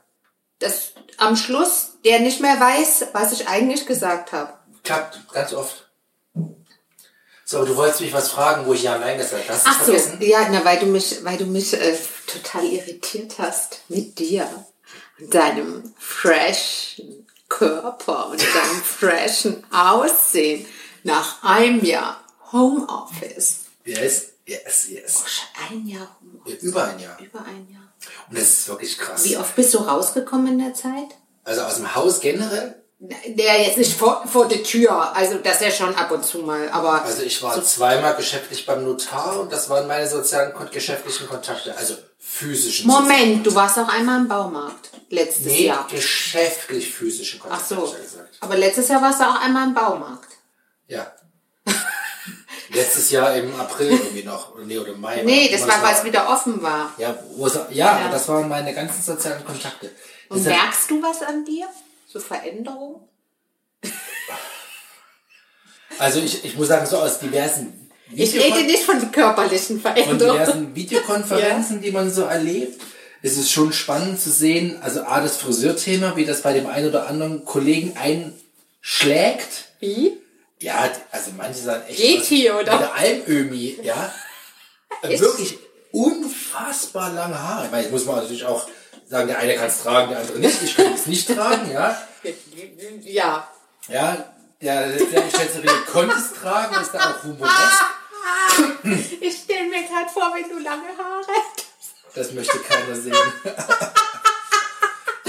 dass 0.58 0.92
am 1.18 1.36
Schluss 1.36 1.94
der 2.04 2.20
nicht 2.20 2.40
mehr 2.40 2.58
weiß, 2.60 3.06
was 3.12 3.32
ich 3.32 3.48
eigentlich 3.48 3.86
gesagt 3.86 4.32
habe. 4.32 4.52
klappt 4.84 5.18
ganz 5.32 5.52
oft. 5.52 5.88
So, 7.44 7.64
du 7.64 7.76
wolltest 7.76 8.00
mich 8.00 8.12
was 8.12 8.30
fragen, 8.30 8.66
wo 8.66 8.72
ich 8.72 8.82
ja 8.84 8.96
nein 8.98 9.18
gesagt 9.18 9.44
habe. 9.48 9.52
Hast 9.58 9.66
Ach 9.66 9.78
so, 9.80 9.92
vergessen? 9.92 10.18
ja, 10.22 10.48
na, 10.50 10.64
weil 10.64 10.78
du 10.78 10.86
mich, 10.86 11.22
weil 11.24 11.36
du 11.36 11.44
mich 11.44 11.74
äh, 11.74 11.96
total 12.26 12.64
irritiert 12.64 13.34
hast 13.38 13.82
mit 13.88 14.18
dir 14.18 14.48
und 15.20 15.34
deinem 15.34 15.92
freshen 15.98 17.26
Körper 17.48 18.28
und 18.30 18.40
deinem 18.40 18.82
freshen 18.84 19.64
Aussehen 19.72 20.64
nach 21.04 21.42
einem 21.42 21.84
Jahr 21.84 22.20
Homeoffice. 22.52 23.60
Yes, 23.84 24.28
yes, 24.46 24.88
yes. 24.88 25.24
Schon 25.26 25.76
ein 25.78 25.86
Jahr 25.86 26.16
Homeoffice. 26.20 26.62
Ja, 26.62 26.68
über 26.68 26.84
ein 26.84 26.98
Jahr. 26.98 27.20
Über 27.20 27.40
ein 27.40 27.68
Jahr. 27.70 27.82
Und 28.28 28.38
das 28.38 28.48
ist 28.48 28.68
wirklich 28.68 28.98
krass. 28.98 29.24
Wie 29.24 29.36
oft 29.36 29.54
bist 29.56 29.74
du 29.74 29.78
rausgekommen 29.78 30.46
in 30.54 30.58
der 30.58 30.74
Zeit? 30.74 31.08
Also 31.44 31.62
aus 31.62 31.76
dem 31.76 31.94
Haus 31.94 32.20
generell? 32.20 32.76
Der 33.26 33.60
jetzt 33.60 33.78
nicht 33.78 33.94
vor, 33.98 34.24
vor 34.28 34.46
der 34.46 34.62
Tür, 34.62 35.16
also 35.16 35.38
das 35.38 35.58
ja 35.60 35.72
schon 35.72 35.92
ab 35.96 36.12
und 36.12 36.24
zu 36.24 36.38
mal, 36.38 36.68
aber 36.70 37.02
Also 37.02 37.24
ich 37.24 37.42
war 37.42 37.60
zweimal 37.64 38.14
geschäftlich 38.14 38.64
beim 38.64 38.84
Notar 38.84 39.40
und 39.40 39.52
das 39.52 39.68
waren 39.68 39.88
meine 39.88 40.08
sozialen 40.08 40.52
geschäftlichen 40.70 41.26
Kontakte, 41.26 41.76
also 41.76 41.96
physischen. 42.20 42.86
Moment, 42.86 43.44
du 43.44 43.52
warst 43.56 43.76
auch 43.80 43.88
einmal 43.88 44.20
im 44.20 44.28
Baumarkt 44.28 44.90
letztes 45.08 45.46
Nee, 45.46 45.66
Jahr. 45.66 45.84
geschäftlich 45.90 46.94
physischen 46.94 47.40
Ach 47.42 47.48
Kontakte, 47.48 47.74
so. 47.74 47.92
ja 47.92 48.02
gesagt. 48.04 48.36
Aber 48.38 48.56
letztes 48.56 48.86
Jahr 48.86 49.02
warst 49.02 49.18
du 49.20 49.24
auch 49.24 49.40
einmal 49.40 49.66
im 49.66 49.74
Baumarkt. 49.74 50.28
Ja. 50.88 51.12
Letztes 52.70 53.10
Jahr 53.10 53.34
im 53.36 53.54
April 53.58 53.90
irgendwie 53.90 54.22
noch. 54.24 54.54
Oder 54.54 54.64
nee, 54.64 54.78
oder 54.78 54.94
Mai. 54.96 55.22
Nee, 55.24 55.50
das 55.50 55.66
war, 55.68 55.82
weil 55.82 55.94
es 55.94 56.04
wieder 56.04 56.28
offen 56.28 56.62
war. 56.62 56.92
Ja, 56.98 57.14
es, 57.44 57.58
ja, 57.70 57.92
aber 57.92 58.08
das 58.10 58.28
waren 58.28 58.48
meine 58.48 58.72
ganzen 58.74 59.02
sozialen 59.02 59.44
Kontakte. 59.44 59.90
Und 60.28 60.38
Deshalb- 60.38 60.56
merkst 60.62 60.90
du 60.90 61.02
was 61.02 61.22
an 61.22 61.44
dir? 61.44 61.66
So 62.06 62.18
Veränderungen? 62.20 63.00
also 65.98 66.20
ich, 66.20 66.44
ich 66.44 66.56
muss 66.56 66.68
sagen, 66.68 66.86
so 66.86 66.98
aus 66.98 67.18
diversen 67.18 67.90
Ich 68.14 68.32
Videokon- 68.34 68.54
rede 68.56 68.66
nicht 68.66 68.82
von 68.84 69.12
körperlichen 69.12 69.80
von 69.80 69.92
Veränderungen. 69.94 70.38
diversen 70.40 70.74
Videokonferenzen, 70.74 71.80
die 71.82 71.90
man 71.92 72.10
so 72.10 72.22
erlebt, 72.22 72.80
ist 73.22 73.36
es 73.38 73.50
schon 73.50 73.72
spannend 73.72 74.20
zu 74.20 74.30
sehen, 74.30 74.80
also 74.82 75.02
A, 75.02 75.20
das 75.20 75.36
Friseurthema, 75.36 76.16
wie 76.16 76.24
das 76.24 76.42
bei 76.42 76.52
dem 76.54 76.66
einen 76.66 76.88
oder 76.88 77.06
anderen 77.06 77.44
Kollegen 77.44 77.94
einschlägt. 77.96 79.68
Wie? 79.80 80.18
Ja, 80.62 80.88
also 81.10 81.30
manche 81.36 81.60
sagen 81.60 81.82
echt. 81.88 81.98
Yeti, 81.98 82.48
was- 82.48 82.60
oder? 82.62 82.72
Wie 82.72 82.78
der 82.78 82.94
Almömi, 82.94 83.78
ja. 83.82 84.14
Wirklich 85.02 85.58
unfassbar 85.90 87.10
lange 87.12 87.38
Haare. 87.38 87.66
Ich 87.66 87.70
meine, 87.72 87.88
muss 87.88 88.04
man 88.04 88.16
natürlich 88.16 88.44
auch 88.44 88.66
sagen, 89.08 89.28
der 89.28 89.38
eine 89.38 89.54
kann 89.56 89.66
es 89.66 89.82
tragen, 89.82 90.10
der 90.10 90.20
andere 90.20 90.38
nicht. 90.38 90.62
Ich 90.62 90.76
kann 90.76 90.92
es 90.94 91.06
nicht 91.06 91.28
tragen, 91.28 91.70
ja. 91.70 91.96
Ja. 93.02 93.48
Ja, 93.88 94.16
der, 94.60 94.88
der 94.96 95.22
Geschäftsführer 95.22 95.74
konnte 95.92 96.16
es 96.16 96.32
tragen, 96.40 96.80
ist 96.80 96.92
da 96.94 97.10
auch 97.10 97.24
humoresk. 97.24 97.84
Ich 99.20 99.38
stelle 99.38 99.68
mir 99.68 99.82
gerade 99.82 100.08
vor, 100.12 100.32
wenn 100.34 100.48
du 100.48 100.62
lange 100.62 100.86
Haare 100.96 101.26
hättest. 101.26 101.66
Das 102.14 102.32
möchte 102.32 102.58
keiner 102.60 102.94
sehen. 102.94 103.12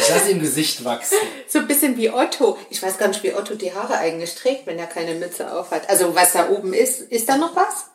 Ich 0.04 0.10
lasse 0.10 0.32
ihm 0.32 0.40
Gesicht 0.42 0.84
wachsen. 0.84 1.18
So 1.48 1.60
ein 1.60 1.68
bisschen 1.68 1.98
wie 1.98 2.10
Otto. 2.10 2.58
Ich 2.72 2.82
weiß 2.82 2.98
gar 2.98 3.08
nicht, 3.10 3.22
wie 3.24 3.34
Otto 3.34 3.54
die 3.56 3.74
Haare 3.74 3.98
eigentlich 3.98 4.34
trägt, 4.36 4.66
wenn 4.66 4.80
er 4.80 4.88
keine 4.88 5.14
Mütze 5.16 5.52
auf 5.54 5.70
hat. 5.72 5.88
Also 5.90 6.16
was 6.16 6.34
da 6.34 6.50
oben 6.50 6.74
ist, 6.74 7.00
ist 7.02 7.30
da 7.30 7.38
noch 7.38 7.56
was? 7.56 7.86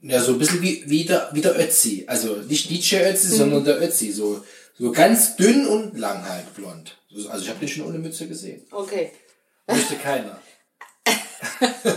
Ja, 0.00 0.20
so 0.20 0.32
ein 0.32 0.38
bisschen 0.38 0.60
wie, 0.60 0.82
wie, 0.86 1.04
der, 1.04 1.30
wie 1.32 1.40
der 1.40 1.58
Ötzi. 1.58 2.04
Also 2.08 2.34
nicht 2.36 2.70
Nietzsche 2.70 2.98
Ötzi, 3.00 3.28
Mhm. 3.28 3.36
sondern 3.36 3.64
der 3.64 3.80
Ötzi. 3.80 4.10
So, 4.12 4.44
so 4.78 4.90
ganz 4.92 5.36
dünn 5.36 5.66
und 5.68 5.96
lang 5.98 6.28
halt 6.28 6.52
blond. 6.54 6.98
So- 7.14 7.28
Also 7.30 7.44
ich 7.44 7.48
habe 7.50 7.60
den 7.60 7.68
schon 7.68 7.86
ohne 7.86 7.98
Mütze 7.98 8.26
gesehen. 8.26 8.66
Okay. 8.72 9.12
Möchte 9.68 9.94
keiner. 9.96 10.40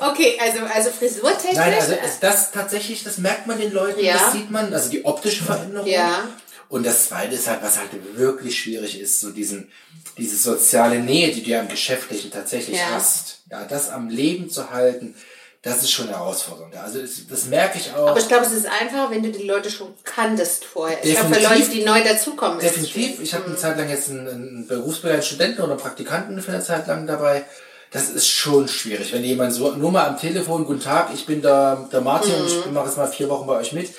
Okay, 0.00 0.38
also, 0.40 0.58
also 0.66 0.90
frisurtechnisch. 0.90 1.54
Nein, 1.56 1.74
also 1.74 1.94
das 2.20 2.50
tatsächlich, 2.52 3.04
das 3.04 3.18
merkt 3.18 3.46
man 3.46 3.58
den 3.58 3.72
Leuten, 3.72 4.00
Ja. 4.04 4.14
das 4.18 4.32
sieht 4.32 4.50
man, 4.50 4.72
also 4.74 4.90
die 4.90 5.04
optische 5.04 5.44
Veränderung. 5.44 5.86
Ja. 5.88 6.28
Und 6.74 6.84
das 6.84 7.08
zweite 7.08 7.36
ist 7.36 7.46
halt, 7.46 7.62
was 7.62 7.78
halt 7.78 7.90
wirklich 8.16 8.58
schwierig 8.58 9.00
ist, 9.00 9.20
so 9.20 9.30
diesen, 9.30 9.70
diese 10.18 10.36
soziale 10.36 10.98
Nähe, 10.98 11.30
die 11.32 11.44
du 11.44 11.50
ja 11.50 11.60
im 11.60 11.68
Geschäftlichen 11.68 12.32
tatsächlich 12.32 12.78
Ja. 12.78 12.86
hast. 12.94 13.42
Ja, 13.48 13.64
das 13.64 13.90
am 13.90 14.08
Leben 14.08 14.50
zu 14.50 14.70
halten, 14.70 15.14
das 15.62 15.82
ist 15.84 15.92
schon 15.92 16.08
herausfordernd. 16.08 16.74
Ja, 16.74 16.82
Also 16.82 16.98
das 17.30 17.44
merke 17.46 17.78
ich 17.78 17.92
auch. 17.94 18.08
Aber 18.08 18.18
ich 18.18 18.26
glaube, 18.26 18.44
es 18.44 18.50
ist 18.52 18.66
einfacher, 18.66 19.08
wenn 19.12 19.22
du 19.22 19.30
die 19.30 19.44
Leute 19.46 19.70
schon 19.70 19.94
kanntest 20.02 20.64
vorher. 20.64 20.98
Ich 21.04 21.12
glaube, 21.12 21.28
für 21.34 21.40
Definitiv. 21.40 21.58
Leute, 21.60 21.70
die 21.78 21.84
neu 21.84 22.02
dazukommen, 22.02 22.58
Definitiv. 22.58 23.20
Ich 23.20 23.34
habe 23.34 23.44
eine 23.46 23.56
Zeit 23.56 23.78
lang 23.78 23.88
jetzt 23.88 24.10
einen, 24.10 24.26
einen 24.28 24.66
berufsbegleitenden 24.66 25.26
Studenten 25.28 25.62
oder 25.62 25.76
Praktikanten 25.76 26.42
für 26.42 26.50
eine 26.52 26.64
Zeit 26.64 26.88
lang 26.88 27.06
dabei. 27.06 27.44
das 27.92 28.08
ist 28.10 28.26
schon 28.28 28.66
schwierig, 28.66 29.12
wenn 29.12 29.22
jemand 29.22 29.52
so 29.54 29.70
nur 29.76 29.92
mal 29.92 30.06
am 30.08 30.18
Telefon, 30.18 30.64
guten 30.66 30.80
Tag, 30.80 31.10
ich 31.14 31.24
bin 31.24 31.40
der, 31.40 31.88
der 31.92 32.00
Martin 32.00 32.34
und 32.34 32.48
ich 32.48 32.66
mache 32.72 32.86
jetzt 32.86 32.96
mal 32.98 33.06
vier 33.06 33.28
Wochen 33.28 33.46
bei 33.46 33.58
euch 33.58 33.72
mit. 33.72 33.90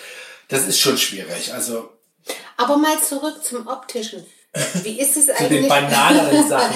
Das 0.50 0.67
ist 0.67 0.77
schon 0.82 0.98
schwierig. 0.98 1.53
Also 1.53 1.89
Aber 2.58 2.77
mal 2.77 3.00
zurück 3.01 3.44
zum 3.44 3.67
Optischen. 3.67 4.25
Wie 4.84 5.00
ist 5.00 5.17
es 5.17 5.25
zu 5.27 5.34
den 5.34 5.44
eigentlich? 5.44 5.67
banalen 5.70 6.50
Sachen. 6.50 6.75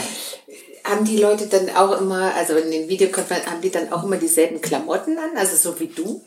haben 0.83 1.05
die 1.05 1.17
Leute 1.17 1.47
dann 1.47 1.69
auch 1.75 1.99
immer, 1.99 2.33
also 2.35 2.55
in 2.55 2.69
den 2.71 2.87
Videokonferenzen, 2.89 3.51
haben 3.51 3.61
die 3.61 3.71
dann 3.71 3.91
auch 3.93 4.03
immer 4.03 4.17
dieselben 4.17 4.61
Klamotten 4.61 5.17
an? 5.17 5.37
Also 5.37 5.55
so 5.55 5.79
wie 5.79 5.87
du? 5.87 6.23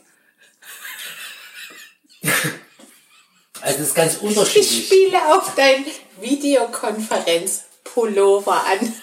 Also 3.61 3.79
es 3.81 3.87
ist 3.89 3.95
ganz 3.95 4.15
Ich 4.15 4.21
unterschiedlich. 4.21 4.85
spiele 4.87 5.17
auf 5.33 5.53
dein 5.55 5.85
Videokonferenz-Pullover 6.19 8.65
an. 8.65 8.93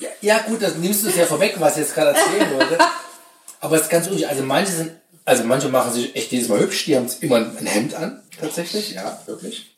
Ja, 0.00 0.08
ja 0.20 0.38
gut, 0.42 0.62
das 0.62 0.76
nimmst 0.76 1.04
du 1.04 1.10
ja 1.10 1.26
vorweg, 1.26 1.56
was 1.58 1.72
ich 1.76 1.82
jetzt 1.82 1.94
gerade 1.94 2.16
erzählen 2.16 2.54
wollte. 2.56 2.78
Aber 3.60 3.74
es 3.76 3.82
ist 3.82 3.90
ganz 3.90 4.06
unterschiedlich. 4.06 4.30
Also 4.30 4.44
manche 4.44 4.70
sind, 4.72 4.92
also 5.28 5.44
manche 5.44 5.68
machen 5.68 5.92
sich 5.92 6.16
echt 6.16 6.32
jedes 6.32 6.48
Mal 6.48 6.60
hübsch, 6.60 6.84
die 6.86 6.96
haben 6.96 7.06
immer 7.20 7.36
ein 7.36 7.66
Hemd 7.66 7.94
an, 7.94 8.22
tatsächlich, 8.40 8.92
ja, 8.92 9.20
wirklich. 9.26 9.76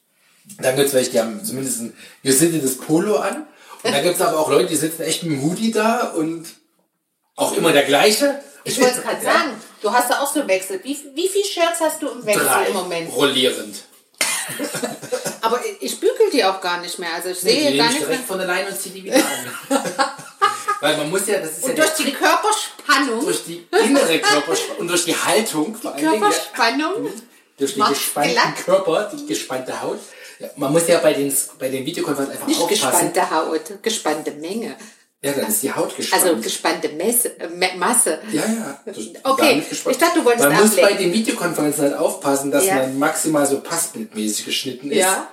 Dann 0.58 0.76
gibt 0.76 0.88
es 0.88 0.94
welche, 0.94 1.10
die 1.10 1.20
haben 1.20 1.44
zumindest 1.44 1.80
ein 1.80 1.96
gesittetes 2.22 2.78
Polo 2.78 3.16
an. 3.16 3.46
Und 3.82 3.92
dann 3.94 4.02
gibt 4.02 4.16
es 4.16 4.20
aber 4.20 4.38
auch 4.38 4.50
Leute, 4.50 4.68
die 4.68 4.76
sitzen 4.76 5.02
echt 5.02 5.22
mit 5.22 5.32
dem 5.32 5.42
Hoodie 5.42 5.70
da 5.72 6.08
und 6.10 6.46
auch 7.36 7.56
immer 7.56 7.72
der 7.72 7.84
gleiche. 7.84 8.40
Ich 8.64 8.80
wollte 8.80 8.98
es 8.98 9.02
gerade 9.02 9.22
sagen, 9.22 9.50
du 9.82 9.92
hast 9.92 10.10
da 10.10 10.20
auch 10.20 10.32
so 10.32 10.46
Wechsel. 10.46 10.80
Wie, 10.82 10.96
wie 11.14 11.28
viele 11.28 11.44
Shirts 11.44 11.80
hast 11.80 12.02
du 12.02 12.08
im 12.08 12.26
Wechsel 12.26 12.44
Drei. 12.44 12.66
im 12.66 12.74
Moment? 12.74 13.12
Rollierend. 13.14 13.76
Aber 15.40 15.60
ich 15.80 15.98
bügel 16.00 16.30
die 16.32 16.44
auch 16.44 16.60
gar 16.60 16.80
nicht 16.80 16.98
mehr. 16.98 17.14
Also 17.14 17.30
ich 17.30 17.42
Nee, 17.42 17.60
sehe 17.60 17.70
die 17.72 17.78
gar 17.78 17.90
nicht 17.92 18.06
mehr. 18.08 18.18
von 18.18 18.38
der 18.38 18.46
Leine 18.46 18.68
und 18.68 18.78
ziehe 18.80 18.94
die 18.94 19.04
wieder 19.04 19.16
an. 19.16 19.22
Weil 20.80 20.96
man 20.96 21.10
muss 21.10 21.26
ja, 21.26 21.38
das 21.38 21.58
ist 21.58 21.64
Und 21.64 21.76
ja 21.76 21.84
durch 21.84 21.94
die 21.96 22.12
Körperspannung, 22.12 23.24
durch 23.24 23.44
die 23.44 23.66
innere 23.84 24.18
Körperspannung 24.18 24.80
und 24.80 24.88
durch 24.88 25.04
die 25.04 25.14
Haltung 25.16 25.74
vor 25.74 25.92
allen 25.94 26.00
Dingen, 26.00 26.14
ja, 26.14 26.18
Körperspannung, 26.20 27.12
durch 27.58 27.74
den 27.74 27.84
gespannten 27.84 28.32
glatt. 28.32 28.56
Körper, 28.64 29.12
die 29.14 29.26
gespannte 29.26 29.82
Haut. 29.82 29.98
Ja, 30.38 30.48
man 30.56 30.72
muss 30.72 30.88
ja 30.88 30.98
bei 30.98 31.12
den, 31.12 31.34
bei 31.58 31.68
den 31.68 31.84
Videokonferenzen 31.84 32.32
einfach 32.32 32.46
nicht 32.46 32.60
aufpassen. 32.60 33.12
gespannte 33.12 33.30
Haut, 33.30 33.82
gespannte 33.82 34.30
Menge. 34.32 34.76
Ja, 35.22 35.32
dann 35.32 35.48
ist 35.48 35.62
die 35.62 35.70
Haut 35.70 35.94
gespannt. 35.94 36.22
Also 36.24 36.36
gespannte 36.40 36.88
Messe, 36.90 37.38
äh, 37.38 37.76
Masse. 37.76 38.20
ja, 38.32 38.42
ja. 38.46 38.80
Okay, 39.24 39.62
ich 39.70 39.98
dachte, 39.98 40.20
du 40.20 40.24
wolltest 40.24 40.48
Man 40.48 40.54
muss 40.60 40.70
ablenken. 40.70 40.96
bei 40.96 41.02
den 41.02 41.12
Videokonferenzen 41.12 41.82
halt 41.84 41.94
aufpassen, 41.94 42.50
dass 42.50 42.64
Ja. 42.64 42.76
man 42.76 42.98
maximal 42.98 43.46
so 43.46 43.60
passbildmäßig 43.60 44.46
geschnitten 44.46 44.90
ist. 44.90 44.98
Ja. 44.98 45.28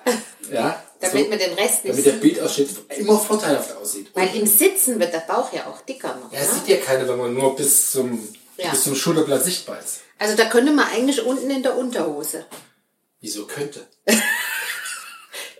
Ja. 0.51 0.84
Damit 1.00 1.25
so, 1.25 1.29
man 1.29 1.38
den 1.39 1.53
Rest 1.53 1.86
nicht 1.86 1.94
damit 1.94 2.06
der. 2.08 2.12
Bildausschnitt 2.13 2.70
immer 2.98 3.20
vorteilhaft 3.20 3.77
aussieht. 3.77 4.08
Weil 4.15 4.36
im 4.36 4.48
Sitzen 4.48 5.00
wird 5.00 5.13
der 5.13 5.20
Bauch 5.20 5.53
ja 5.53 5.67
auch 5.67 5.79
dicker 5.82 6.17
noch. 6.22 6.34
Ja, 6.34 6.39
ne? 6.39 6.48
sieht 6.51 6.67
ja 6.67 6.77
keiner, 6.84 7.08
wenn 7.08 7.17
man 7.20 7.34
nur 7.36 7.56
bis 7.56 7.91
zum, 7.91 8.27
Ja. 8.58 8.72
bis 8.72 8.84
zum 8.84 8.96
Schulterblatt 8.96 9.44
sichtbar 9.44 9.77
ist. 9.79 10.00
Also 10.17 10.36
da 10.36 10.46
könnte 10.46 10.72
man 10.72 10.88
eigentlich 10.89 11.24
unten 11.24 11.51
in 11.51 11.62
der 11.62 11.77
Unterhose. 11.77 12.46
Wieso 13.22 13.46
könnte? 13.46 13.86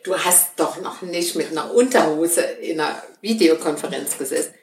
Du 0.08 0.18
hast 0.18 0.52
doch 0.56 0.78
noch 0.78 1.02
nicht 1.02 1.36
mit 1.36 1.52
einer 1.52 1.70
Unterhose 1.74 2.40
in 2.40 2.80
einer 2.80 3.04
Videokonferenz 3.20 4.18
gesessen. 4.18 4.54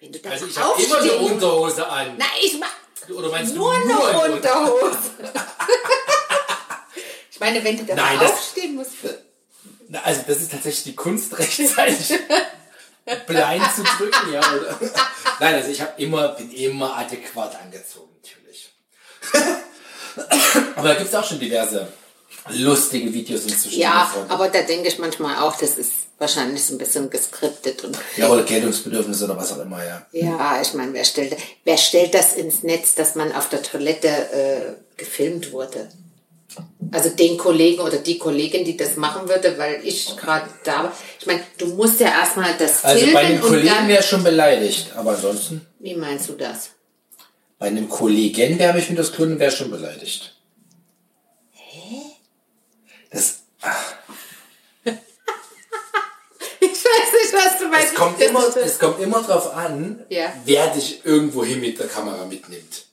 Wenn 0.00 0.12
du 0.12 0.18
Also 0.30 0.46
ich 0.46 0.58
habe 0.58 0.82
immer 0.82 0.98
eine 0.98 1.12
Unterhose 1.16 1.86
an. 1.86 2.16
Nein, 2.16 2.28
ich 2.40 2.58
mach 2.58 3.14
Oder 3.14 3.28
meinst 3.28 3.54
nur 3.54 3.74
du 3.74 3.80
eine 3.82 3.92
nur 3.92 4.08
eine 4.08 4.32
Unterhose. 4.32 4.98
ich 7.30 7.38
meine, 7.38 7.62
wenn 7.62 7.76
du 7.76 7.84
da 7.84 7.96
Nein, 7.96 8.18
aufstehen 8.18 8.76
musst. 8.76 8.92
Na, 9.88 10.00
Also 10.04 10.22
das 10.26 10.38
ist 10.38 10.52
tatsächlich 10.52 10.84
die 10.84 10.96
Kunst, 10.96 11.38
rechtzeitig 11.38 12.18
blind 13.26 13.64
zu 13.74 13.82
drücken, 13.82 14.32
ja. 14.32 14.40
Oder? 14.40 14.78
Nein, 15.40 15.54
also 15.54 15.68
ich 15.70 15.82
habe 15.82 16.00
immer, 16.00 16.28
bin 16.28 16.50
immer 16.50 16.96
adäquat 16.96 17.54
angezogen, 17.60 18.16
natürlich. 18.22 18.70
Aber 20.76 20.88
da 20.88 20.94
gibt 20.94 21.10
es 21.10 21.14
auch 21.14 21.24
schon 21.24 21.38
diverse 21.38 21.92
lustige 22.50 23.12
Videos 23.12 23.44
inzwischen. 23.44 23.80
Ja, 23.80 24.00
davon. 24.00 24.30
aber 24.30 24.48
da 24.48 24.62
denke 24.62 24.88
ich 24.88 24.98
manchmal 24.98 25.36
auch, 25.36 25.56
das 25.56 25.76
ist 25.76 25.92
wahrscheinlich 26.18 26.64
so 26.64 26.74
ein 26.74 26.78
bisschen 26.78 27.10
geskriptet 27.10 27.84
und 27.84 27.96
ja, 28.16 28.28
oder 28.28 28.42
Geltungsbedürfnisse 28.42 29.24
oder 29.24 29.36
was 29.36 29.52
auch 29.52 29.60
immer, 29.62 29.84
ja. 29.84 30.06
ja, 30.12 30.60
ich 30.60 30.74
meine, 30.74 30.92
wer 30.92 31.04
stellt, 31.04 31.36
wer 31.64 31.76
stellt 31.76 32.14
das 32.14 32.34
ins 32.34 32.62
Netz, 32.62 32.94
dass 32.94 33.14
man 33.14 33.32
auf 33.32 33.48
der 33.48 33.62
Toilette 33.62 34.08
äh, 34.08 34.74
gefilmt 34.96 35.52
wurde? 35.52 35.88
Also 36.90 37.10
den 37.10 37.36
Kollegen 37.36 37.82
oder 37.82 37.98
die 37.98 38.18
Kollegin, 38.18 38.64
die 38.64 38.76
das 38.76 38.96
machen 38.96 39.28
würde, 39.28 39.58
weil 39.58 39.80
ich 39.84 40.16
gerade 40.16 40.48
da 40.64 40.84
war. 40.84 40.92
Ich 41.20 41.26
meine, 41.26 41.42
du 41.58 41.66
musst 41.66 42.00
ja 42.00 42.08
erstmal 42.08 42.56
das 42.58 42.82
Also 42.84 42.98
filmen 42.98 43.14
bei 43.14 43.20
einem 43.20 43.42
und 43.42 43.48
Kollegen 43.48 43.88
wäre 43.88 44.02
schon 44.02 44.24
beleidigt, 44.24 44.92
aber 44.96 45.10
ansonsten, 45.10 45.66
Wie 45.78 45.94
meinst 45.94 46.28
du 46.28 46.32
das? 46.32 46.70
bei 47.58 47.66
einem 47.66 47.88
Kollegen 47.88 48.58
wäre 48.58 48.78
ich 48.78 48.88
mit 48.88 48.98
das 48.98 49.12
Kunden 49.12 49.38
wäre 49.38 49.50
schon 49.50 49.70
beleidigt. 49.70 50.34
Hä? 51.52 52.00
Das, 53.10 53.40
ach, 53.60 53.94
Ich 56.60 56.84
weiß 56.84 57.17
nicht, 57.32 57.44
was 57.46 57.58
du 57.58 57.68
meinst. 57.68 57.88
es, 57.88 57.94
kommt 57.94 58.20
immer, 58.20 58.56
es 58.56 58.78
kommt 58.78 59.00
immer 59.00 59.22
drauf 59.22 59.54
an, 59.54 60.04
Ja. 60.08 60.32
wer 60.44 60.68
dich 60.68 61.04
irgendwo 61.04 61.44
hin 61.44 61.60
mit 61.60 61.78
der 61.78 61.86
Kamera 61.88 62.24
mitnimmt. 62.24 62.84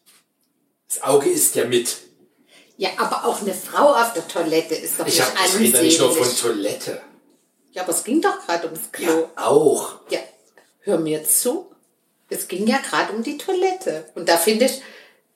Das 0.87 1.03
Auge 1.03 1.29
ist 1.29 1.55
ja 1.55 1.65
mit. 1.65 1.97
Ja, 2.77 2.89
aber 2.97 3.25
auch 3.25 3.41
eine 3.41 3.53
Frau 3.53 3.93
auf 3.93 4.13
der 4.13 4.27
Toilette 4.27 4.75
ist 4.75 4.99
doch 4.99 5.07
Ich, 5.07 5.15
nicht 5.19 5.25
hab, 5.25 5.45
ich 5.47 5.59
rede 5.59 5.81
nicht 5.81 5.99
nur 5.99 6.09
von 6.11 6.23
ansehnlich. 6.27 6.41
Toilette. 6.41 7.01
Ja, 7.71 7.83
aber 7.83 7.91
es 7.91 8.03
ging 8.03 8.21
doch 8.21 8.45
gerade 8.45 8.65
ums 8.67 8.91
Klo. 8.91 9.05
Ja, 9.35 9.43
auch. 9.43 9.95
Ja, 10.09 10.19
hör 10.81 10.97
mir 10.97 11.23
zu. 11.25 11.71
Es 12.29 12.47
ging 12.47 12.67
ja 12.67 12.77
gerade 12.79 13.13
um 13.13 13.23
die 13.23 13.37
Toilette. 13.37 14.09
Und 14.15 14.27
da 14.29 14.37
finde 14.37 14.65
ich, 14.65 14.81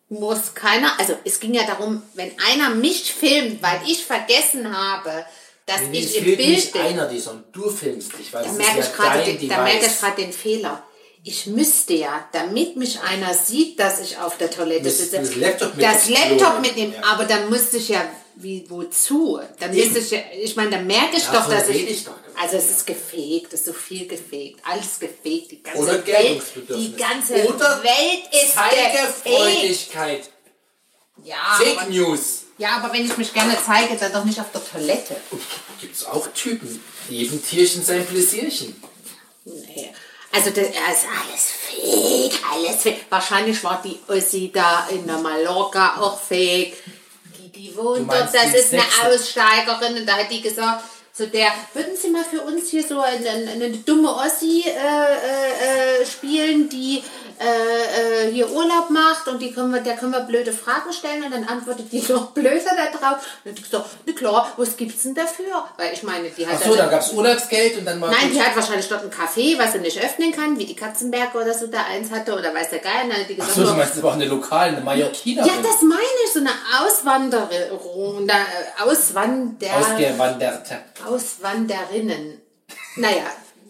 muss 0.09 0.53
keiner, 0.55 0.99
also 0.99 1.15
es 1.23 1.39
ging 1.39 1.53
ja 1.53 1.65
darum, 1.65 2.01
wenn 2.15 2.31
einer 2.51 2.71
mich 2.71 3.13
filmt, 3.13 3.61
weil 3.61 3.79
ich 3.85 4.03
vergessen 4.05 4.75
habe, 4.75 5.25
dass 5.69 5.81
Nee, 5.91 5.99
ich 5.99 6.17
im 6.17 6.23
Bild 6.25 6.39
nicht 6.39 6.73
bin, 6.73 6.81
einer 6.81 7.05
die, 7.07 7.19
sondern 7.19 7.45
du 7.51 7.69
filmst 7.69 8.17
dich, 8.17 8.33
weil 8.33 8.43
da 8.43 8.51
merke 8.53 8.79
ist 8.79 8.91
ich 8.91 8.97
ja 8.97 9.03
gerade 9.05 9.23
den, 9.23 9.49
da 9.49 9.63
merke 9.63 9.77
ich 9.77 9.83
Device. 9.83 9.99
gerade 9.99 10.21
den 10.23 10.33
Fehler. 10.33 10.83
Ich 11.23 11.45
müsste 11.47 11.93
ja, 11.93 12.27
damit 12.31 12.75
mich 12.77 12.99
einer 13.01 13.33
sieht, 13.33 13.79
dass 13.79 13.99
ich 13.99 14.17
auf 14.17 14.37
der 14.37 14.49
Toilette 14.49 14.89
sitze, 14.89 15.17
das 15.19 15.35
Laptop 15.35 15.75
mit 15.75 15.85
das 15.85 16.09
Laptop 16.09 16.39
nehmen, 16.53 16.61
mitnehmen. 16.61 16.93
ja. 16.93 17.03
Aber 17.03 17.25
dann 17.25 17.49
müsste 17.49 17.77
ich 17.77 17.89
ja, 17.89 18.09
wie, 18.35 18.65
wozu? 18.69 19.39
Dann 19.59 19.73
Eben. 19.73 19.83
müsste 19.93 19.99
ich 19.99 20.11
ja, 20.11 20.19
ich 20.41 20.55
meine, 20.55 20.71
dann 20.71 20.87
merke 20.87 21.17
ich 21.17 21.25
Davon 21.25 21.51
doch, 21.51 21.59
dass 21.59 21.67
ich, 21.69 21.89
ich 21.89 22.05
doch. 22.05 22.13
also 22.41 22.55
es 22.57 22.69
ist 22.71 22.87
gefegt, 22.87 23.53
es 23.53 23.59
ist 23.59 23.65
so 23.65 23.73
viel 23.73 24.07
gefegt, 24.07 24.61
alles 24.63 24.97
gefegt, 24.99 25.51
die 25.51 25.61
ganze 25.61 25.79
Oder 25.81 26.07
Welt, 26.07 26.41
die 26.69 26.95
ganze 26.95 27.33
Oder 27.47 27.83
Welt 27.83 28.23
ist 28.31 28.55
gefegt. 28.55 29.23
Zeigefreudigkeit. 29.25 30.29
Ja, 31.25 31.59
Fake 31.61 31.89
News. 31.89 32.43
Ja, 32.59 32.75
aber 32.75 32.93
wenn 32.93 33.05
ich 33.05 33.17
mich 33.17 33.33
gerne 33.33 33.57
zeige, 33.65 33.95
dann 33.95 34.11
doch 34.11 34.25
nicht 34.25 34.39
auf 34.39 34.51
der 34.51 34.63
Toilette. 34.63 35.15
Gibt 35.79 35.95
es 35.95 36.05
auch 36.05 36.27
Typen. 36.33 36.83
Jedem 37.07 37.43
Tierchen 37.43 37.83
sein 37.83 38.05
Pläsierchen. 38.05 38.75
Nee. 39.45 39.93
Also 40.31 40.51
das 40.51 40.67
ist 40.67 40.75
alles 40.77 41.45
fake, 41.51 42.39
alles 42.53 42.83
fake. 42.83 43.05
Wahrscheinlich 43.09 43.63
war 43.63 43.81
die 43.83 43.97
Ossi 44.07 44.51
da 44.53 44.87
in 44.89 45.07
der 45.07 45.17
Mallorca 45.17 46.01
auch 46.01 46.19
fake. 46.19 46.73
Die, 47.37 47.49
die 47.49 47.75
wohnt 47.75 48.11
dort, 48.11 48.33
das 48.33 48.53
ist 48.53 48.73
eine 48.73 48.83
Sechste? 48.83 49.07
Aussteigerin 49.07 49.97
und 49.97 50.05
da 50.05 50.17
hat 50.17 50.29
die 50.29 50.41
gesagt, 50.41 50.83
so 51.13 51.25
der, 51.25 51.51
würden 51.73 51.97
Sie 51.97 52.09
mal 52.09 52.23
für 52.23 52.41
uns 52.41 52.69
hier 52.69 52.83
so 52.83 53.01
eine, 53.01 53.29
eine, 53.29 53.51
eine 53.51 53.77
dumme 53.77 54.13
Ossi 54.13 54.63
äh, 54.65 54.69
äh, 54.69 56.01
äh, 56.01 56.05
spielen, 56.05 56.69
die 56.69 57.03
äh, 57.39 58.27
äh, 58.27 58.31
hier 58.33 58.51
Urlaub 58.51 58.89
macht 58.89 59.27
und 59.29 59.41
die 59.41 59.53
können 59.53 59.73
wir, 59.73 59.79
der 59.79 59.95
können 59.95 60.11
wir 60.11 60.19
blöde 60.21 60.51
Fragen 60.51 60.91
stellen 60.91 61.23
und 61.23 61.31
dann 61.31 61.45
antwortet 61.45 61.89
die 61.89 62.01
noch 62.11 62.31
blöder 62.31 62.71
da 62.75 62.97
drauf. 62.97 63.17
Und 63.19 63.45
dann 63.45 63.55
die 63.55 63.61
gesagt, 63.61 63.85
na 64.05 64.13
klar, 64.13 64.53
was 64.57 64.75
gibt's 64.75 65.03
denn 65.03 65.15
dafür? 65.15 65.63
Weil 65.77 65.93
ich 65.93 66.03
meine, 66.03 66.29
die 66.29 66.45
hat 66.45 66.55
Ach 66.59 66.65
so, 66.65 66.75
dann 66.75 66.89
gab 66.89 66.99
es 66.99 67.13
Urlaubsgeld 67.13 67.77
und 67.77 67.85
dann 67.85 68.01
war 68.01 68.11
Nein, 68.11 68.31
die 68.33 68.41
hat 68.41 68.53
wahrscheinlich 68.55 68.89
dort 68.89 69.03
ein 69.03 69.09
Café, 69.09 69.57
was 69.57 69.71
sie 69.71 69.79
nicht 69.79 69.97
öffnen 70.03 70.33
kann, 70.33 70.59
wie 70.59 70.65
die 70.65 70.75
Katzenberger 70.75 71.41
oder 71.41 71.53
so 71.53 71.67
da 71.67 71.85
eins 71.89 72.11
hatte 72.11 72.33
oder 72.33 72.53
weiß 72.53 72.71
der 72.71 72.79
Ach 73.31 73.35
gesagt, 73.35 73.55
so, 73.55 73.63
du 73.63 73.73
meinst 73.73 73.97
aber 73.97 74.09
auch 74.09 74.13
eine 74.13 74.25
lokale, 74.25 74.75
eine 74.75 74.81
Mallorquinerin. 74.81 75.47
ja, 75.47 75.55
das 75.63 75.81
meine 75.81 76.01
ich, 76.25 76.33
so 76.33 76.39
eine 76.39 76.51
Auswanderung, 76.81 78.27
da, 78.27 78.33
äh, 78.35 78.83
Auswander, 78.83 79.67
Ausgewanderte. 79.77 80.77
Auswanderinnen. 81.07 82.41
Naja, 82.97 83.23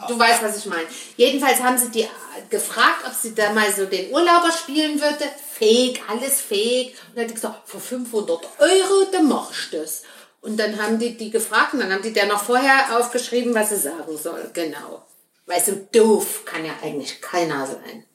du 0.08 0.18
weißt, 0.18 0.44
was 0.44 0.58
ich 0.58 0.66
meine. 0.66 0.88
Jedenfalls 1.18 1.60
haben 1.62 1.78
sie 1.78 1.90
die 1.90 2.08
gefragt, 2.50 3.06
ob 3.06 3.14
sie 3.14 3.36
da 3.36 3.54
mal 3.54 3.72
so 3.74 3.86
den 3.86 4.12
Urlauber 4.12 4.52
spielen 4.52 5.00
würde. 5.00 5.26
Fake, 5.52 6.02
alles 6.08 6.42
fake. 6.42 6.94
Und 7.10 7.16
dann 7.16 7.24
hat 7.24 7.30
die 7.30 7.36
gesagt, 7.36 7.70
für 7.70 7.80
500 7.80 8.30
Euro, 8.60 9.06
dann 9.12 9.28
machst 9.28 9.74
du 9.74 9.78
das. 9.78 10.04
Und 10.42 10.58
dann 10.58 10.82
haben 10.82 11.00
die 11.00 11.18
die 11.18 11.32
gefragt 11.32 11.74
und 11.74 11.82
dann 11.82 11.92
haben 11.92 12.02
die 12.02 12.14
der 12.14 12.28
noch 12.28 12.44
vorher 12.44 12.98
aufgeschrieben, 12.98 13.54
was 13.54 13.70
sie 13.70 13.78
sagen 13.78 14.18
soll. 14.18 14.50
Genau. 14.54 15.06
Weil 15.46 15.62
so 15.62 15.74
doof 15.92 16.46
kann 16.46 16.64
ja 16.64 16.72
eigentlich 16.82 17.22
keiner 17.22 17.66
sein. 17.68 18.06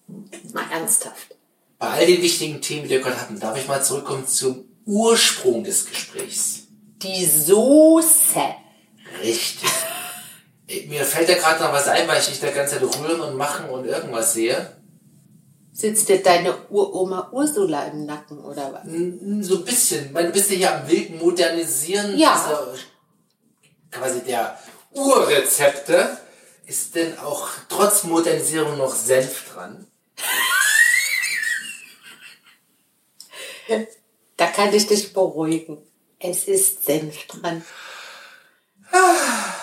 Mal 0.52 0.64
ernsthaft. 0.70 1.36
Bei 1.78 1.88
all 1.88 2.06
den 2.06 2.22
wichtigen 2.22 2.62
Themen, 2.62 2.84
die 2.84 2.90
wir 2.90 3.00
gerade 3.00 3.20
hatten, 3.20 3.38
darf 3.38 3.58
ich 3.58 3.68
mal 3.68 3.82
zurückkommen 3.82 4.26
zum 4.26 4.64
Ursprung 4.86 5.64
des 5.64 5.86
Gesprächs. 5.86 6.62
Die 7.02 7.26
Soße. 7.26 8.40
Richtig. 9.22 9.70
Mir 10.66 11.04
fällt 11.04 11.28
da 11.28 11.34
gerade 11.34 11.62
noch 11.62 11.72
was 11.72 11.88
ein, 11.88 12.08
weil 12.08 12.20
ich 12.20 12.26
dich 12.26 12.40
da 12.40 12.50
ganze 12.50 12.80
Zeit 12.80 12.98
rühren 12.98 13.20
und 13.20 13.36
machen 13.36 13.68
und 13.68 13.84
irgendwas 13.84 14.32
sehe. 14.32 14.74
Sitzt 15.72 16.08
dir 16.08 16.22
deine 16.22 16.56
Uroma 16.70 17.28
Ursula 17.32 17.86
im 17.86 18.06
Nacken 18.06 18.38
oder 18.38 18.72
was? 18.72 18.84
So 19.46 19.58
ein 19.58 19.64
bisschen. 19.64 20.12
Man 20.12 20.32
bist 20.32 20.50
ja 20.50 20.56
hier 20.56 20.74
am 20.74 20.88
wild 20.88 21.20
modernisieren. 21.20 22.16
Ja. 22.16 22.32
Also 22.32 22.80
quasi 23.90 24.20
der 24.20 24.58
Urrezepte. 24.92 26.16
Ist 26.66 26.94
denn 26.94 27.18
auch 27.18 27.48
trotz 27.68 28.04
Modernisierung 28.04 28.78
noch 28.78 28.94
Senf 28.94 29.52
dran? 29.52 29.86
Da 34.36 34.48
kann 34.48 34.74
ich 34.74 34.86
dich 34.86 35.12
beruhigen. 35.12 35.78
Es 36.18 36.48
ist 36.48 36.84
Senf 36.84 37.26
dran. 37.28 37.64
Ah, 38.90 39.53